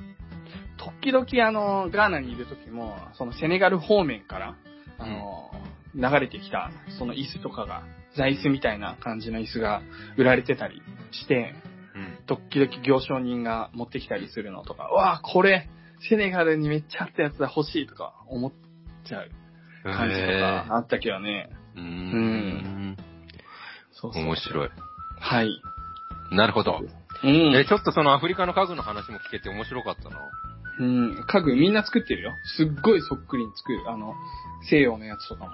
[0.76, 4.56] 時々あの、ガーナにいる時も、そのセネガル方面から、
[4.98, 5.50] あの、
[5.94, 7.82] 流れてきた、その椅子とかが、
[8.16, 9.82] 座椅子みたいな感じの椅子が
[10.16, 11.54] 売られてたりして、
[11.94, 12.18] うん。
[12.26, 15.68] 時々行商人が持ってきたりするのとか、うわあこれ、
[16.08, 18.52] セネガルにめっちゃあったやつだ欲しいとか思っ
[19.04, 19.30] ちゃう
[19.84, 21.50] 感じとかあったけどね。
[21.74, 22.87] うーん。
[24.00, 24.22] そうそう。
[24.22, 24.70] 面白い。
[25.20, 25.62] はい。
[26.30, 26.80] なるほど。
[27.24, 27.30] うん。
[27.56, 30.16] え、ちょっとそのアフリカの家具の話も聞けて面白かったな。
[30.78, 31.24] うん。
[31.26, 32.32] 家具みんな作ってるよ。
[32.56, 33.90] すっごいそっくりに作る。
[33.90, 34.14] あの、
[34.70, 35.50] 西洋のやつとかも。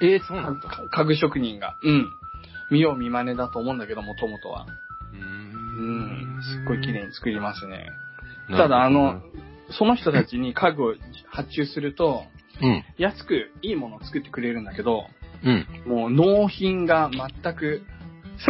[0.00, 0.68] えー、そうなんだ。
[0.68, 1.76] か家具職人が。
[1.82, 2.08] うん。
[2.70, 4.66] 見よう見真似だと思うんだけど、もともとは。
[5.12, 5.22] うーう
[6.38, 6.40] ん。
[6.42, 7.86] すっごい綺麗に作りますね。
[8.50, 9.22] ただ、あの、、
[9.70, 10.94] その人たちに家具を
[11.30, 12.24] 発注すると、
[12.60, 12.84] うん。
[12.98, 15.06] 安くいいものを作ってくれるんだけど、
[15.44, 15.66] うん。
[15.86, 17.82] もう納品が全く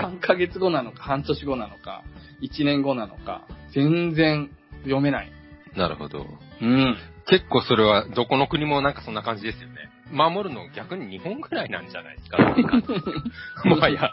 [0.00, 2.02] 3ヶ月後なのか半年後なのか
[2.42, 4.50] 1年後なのか全然
[4.82, 5.30] 読めない。
[5.76, 6.26] なるほど。
[6.60, 6.96] うん。
[7.26, 9.76] 結構それはどこの国もなんかそんな感じですよね。
[10.10, 12.38] 守るの逆に日本ぐらいなんじゃないですか。
[13.68, 14.10] もはや。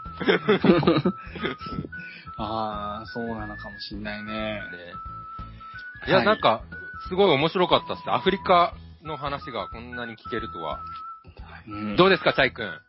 [2.38, 4.32] ああ、そうなのかもしんないね。
[4.32, 4.60] ね
[6.06, 6.60] いや、はいなんか、
[7.08, 8.10] すごい面白かったっす。
[8.10, 10.80] アフリカの話がこんなに聞けるとは。
[11.68, 12.66] うんどうですか、チャイ君？
[12.66, 12.80] はい。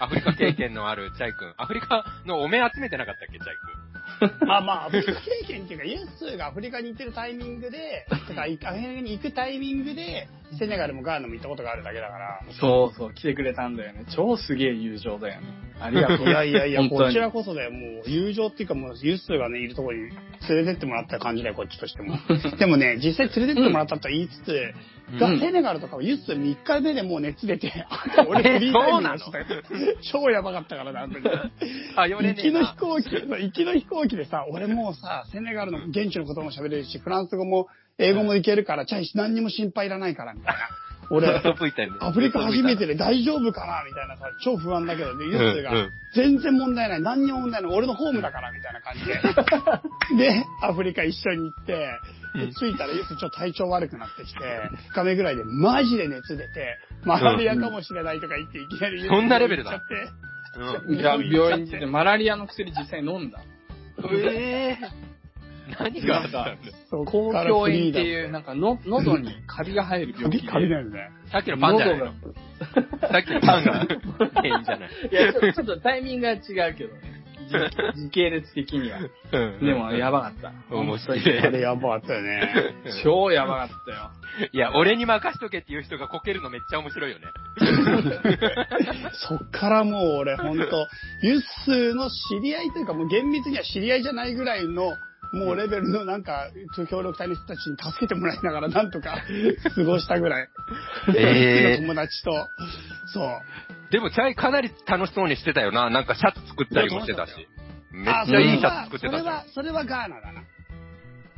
[0.00, 1.52] アフリカ経験のある チャイ君。
[1.56, 12.40] アフリカのお面集めてなかったっけ、チャイま あまあ、アフリカ経験っていうか、ユッスーがアフリカに行ってるタイミングで、とか、アフリカに行くタイミングで、セネガルもガーナも行ったことがあるだけだから。
[12.58, 14.04] そうそう、来てくれたんだよね。
[14.14, 15.46] 超すげえ友情だよね。
[15.80, 16.28] ありがとう。
[16.28, 17.70] いやいやいや、こちらこそだよ。
[17.70, 20.10] もう、友情っていうか、もう、ユッスーがね、いるところに
[20.48, 22.16] 連れてってもらった感じだよ、こっちとしても。
[22.58, 24.74] でもね、実際連れてってもらったとは言いつつ、
[25.12, 29.44] うんがセネガルとかはユッスー3日目でもう熱出て、 あと俺フリータイムをしたよ
[30.12, 31.22] 超やばかったからな、あの時。
[31.96, 40.60] あ、よ行きの飛行機、行きの飛行気でさ、俺もうさ、セネガルの現地のことも喋れるし、フランス語も英語もいけるから、チャイ何にも心配いらないから、みたいな。
[41.10, 45.72] 俺、アフリカ初めてで大丈夫かなみたいなさ、超不安だけど、で、ユッスが
[46.14, 49.14] 全然問題ない、何にも問題ない、俺のホームだから、みたいな感じで。
[50.22, 54.38] で、アフリカ一緒に行って、うんで着いたらユッスちょっと体調悪くなってきて、
[54.90, 59.70] 2日目ぐらいでマジで熱出て、マラリアかもしれないとか言って、いきなりそんなレベルだ。
[59.72, 60.88] 行っちゃって。
[60.88, 60.98] うん。
[60.98, 61.86] じゃあ、病院に行って。
[61.86, 63.40] マラリアの薬実際飲んだ。
[64.12, 65.08] ええ
[65.78, 66.56] 何があったんだ。
[66.88, 70.48] そっ公から共炎っていう、なんかの、喉にカビが生える病気で。
[70.50, 71.10] カビだよね。
[71.30, 72.04] さっきのパンじゃないの？
[72.06, 72.34] 喉
[73.12, 73.72] さっきのパンが。
[74.34, 74.90] 原因じゃない。
[75.10, 76.40] いや、ちょちょっとタイミングが違う
[76.74, 77.17] けどね。
[77.48, 78.98] 時時系列的には。
[79.32, 80.52] うんでも、やばかった。
[80.74, 82.74] 面白いあれやばかったよね。
[83.02, 84.10] 超やばかったよ。
[84.52, 87.26] いや、俺に任しとけっていう人がこけるのめっちゃ面白いよね。
[89.12, 90.88] そっからもう俺ほんと、
[91.22, 94.94] ユッスーの知り合いというかもう厳密には知り合いじゃないぐらいの、
[95.32, 96.48] もうレベルのなんか、
[96.88, 99.18] 協力隊の人たちに助けてもらいながらなんとか
[99.74, 100.48] 過ごしたぐらい。
[101.16, 102.48] えー友達と、
[103.12, 103.77] そう。
[103.90, 105.88] でも、チャイかなり楽しそうにしてたよな。
[105.90, 107.32] なんかシャツ作ったりもしてたし。
[107.90, 110.42] めっちゃいいシャツ作ってたじゃんそれは、それはガーナだな。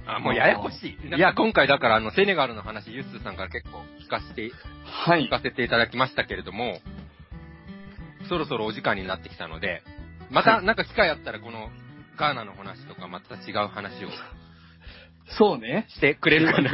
[0.06, 1.16] あ、もうややこしい。
[1.16, 4.50] いや、今回だから、あの、セネガルの話、ユッスーさんから結構聞かせて、
[4.84, 5.30] はい聞。
[5.30, 6.80] かせていただきましたけれども、
[8.28, 9.82] そろそろお時間になってきたので、
[10.30, 11.70] また、なんか機会あったら、この、
[12.16, 14.08] ガーナの話とか、また違う話を
[15.38, 15.86] そうね。
[15.88, 16.72] してくれるかな。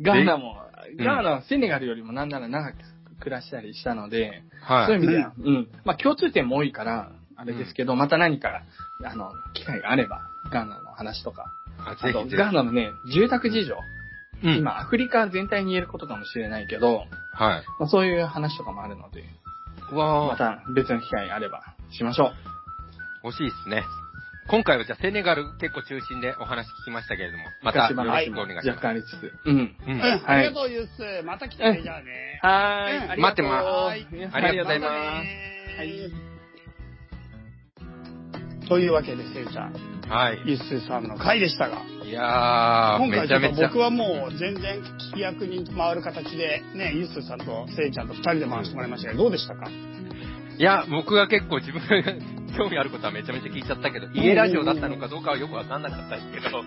[0.00, 0.64] ガーナも、うん
[0.96, 2.76] ガーナはセネガルよりもなんなら長く
[3.20, 4.86] 暮らしたりしたので、はい。
[4.86, 5.68] そういう意味では、うん。
[5.84, 8.62] まあ共通点も多いから、あれですけど、また何か、
[9.04, 11.46] あの、機会があれば、ガーナの話とか、
[11.78, 13.74] ああと、ぜひぜガーナのね、住宅事情、
[14.42, 14.48] ひ。
[14.48, 14.56] うん。
[14.58, 17.64] 今、アフリカ全体に言えることかもしれないけど、はい。
[17.80, 19.24] まあ、そういう話とかもあるので、
[19.92, 22.32] わあ、また別の機会あればしましょ
[23.24, 23.28] う。
[23.28, 23.82] 惜しいですね。
[24.46, 28.68] 今回はじゃあセネガル結構中心でお話聞きましたけれども、またよろしくお願いします。
[28.68, 29.32] 若干ありつつ。
[29.46, 29.76] うん。
[29.86, 31.24] うんうん、はいありがとう、ユッスー。
[31.24, 32.40] また来てね、じゃあね。
[32.42, 33.20] はい。
[33.20, 34.92] 待ってますはいありがとうございます
[35.78, 36.12] はい
[38.68, 39.74] というわけで、せいちゃん、
[40.08, 40.42] はい。
[40.46, 43.68] ユッスーさんの回でしたが、いやー、今め回ちょっとちゃめちゃ。
[43.68, 44.80] 僕はもう全然
[45.10, 49.70] 聞き役に回る形で、ね、ユッスーさんとせいちゃんと二人で回してもらいましたけど、どうでしたか？
[50.56, 51.88] いや、僕が結構自分が
[52.56, 56.62] 興味あることはめちゃめちゃ聞いちゃったけど、家ラジオだったのかどうかはよくわかんなかったですけど、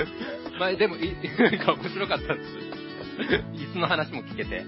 [0.58, 2.82] まあでも、いなんか面白かったです。
[3.54, 4.64] 椅子の話も聞けて。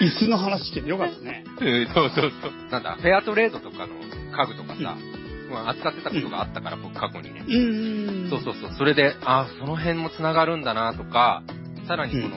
[0.00, 1.44] 椅子の話聞けてよかったね。
[1.60, 2.70] うんそうそうそう。
[2.70, 4.96] なんだ、フェアトレードとかの家具とかさ、
[5.50, 7.44] まあ扱ってたことがあったから、僕過去にね。
[7.46, 8.30] うんうんうん。
[8.30, 8.72] そうそうそう。
[8.76, 11.42] それで、あその辺も繋がるんだなとか、
[11.86, 12.36] さらにこの、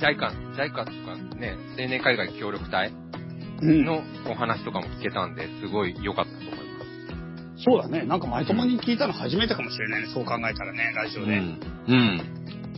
[0.00, 0.90] JICA、JICA とか
[1.36, 3.17] ね、青年海外協力隊うん。
[3.62, 5.34] のお話とかも聞けたん。
[5.34, 7.64] で、すごい良かったと思います。
[7.64, 8.04] そうだね。
[8.04, 8.20] なん。
[8.20, 10.08] か前友に聞いたの初めてかもしれないね。
[10.14, 11.38] そう考えたらね、ラジオで。
[11.38, 11.60] うん。
[11.88, 12.20] うん。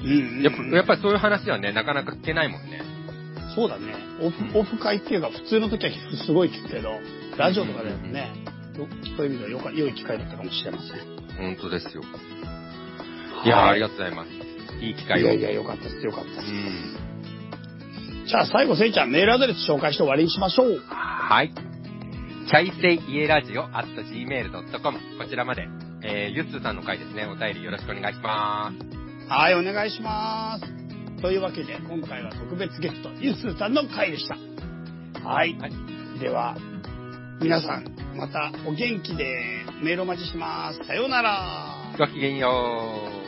[0.03, 0.43] うん。
[0.43, 2.63] やっぱ、やっぱりそういう話はね、なかなか聞けないもん。
[2.63, 2.83] ね。
[3.55, 3.95] そうだね。
[4.21, 5.93] オフ、オフ会っていうか、普通の時は
[6.25, 6.93] すごい聞くけど、
[7.37, 8.33] ラジオとかでもね、
[9.17, 11.21] そういう意味ではよか良い機会だったかもしれません。
[11.37, 12.03] 本当ですよ。
[13.45, 14.31] いや、ありがとうございます。
[14.81, 15.27] いい機会を。
[15.27, 16.53] いやいや、よかったです、よかったです。
[16.53, 17.00] うん。
[18.31, 20.81] じゃあ最後、せいちゃん、メールアドレス紹介して終わりにしましょう。
[20.87, 21.53] はい。
[21.53, 25.67] チャイセイイエラジオ at gmail.com こちらまで、
[26.05, 29.29] えー、ゆっつーさんの回ですね、お便りよろしくお願いします。
[29.29, 31.21] はい、お願いします。
[31.21, 34.37] というわけで、今回は特別ゲスト、ゆっすーさんの回でした。
[35.29, 35.59] はい。
[35.59, 35.73] はい
[36.21, 36.57] では、
[37.41, 40.87] 皆さん、またお元気でメールお待ちします。
[40.87, 41.97] さようなら。
[41.99, 43.20] ごきげんよう。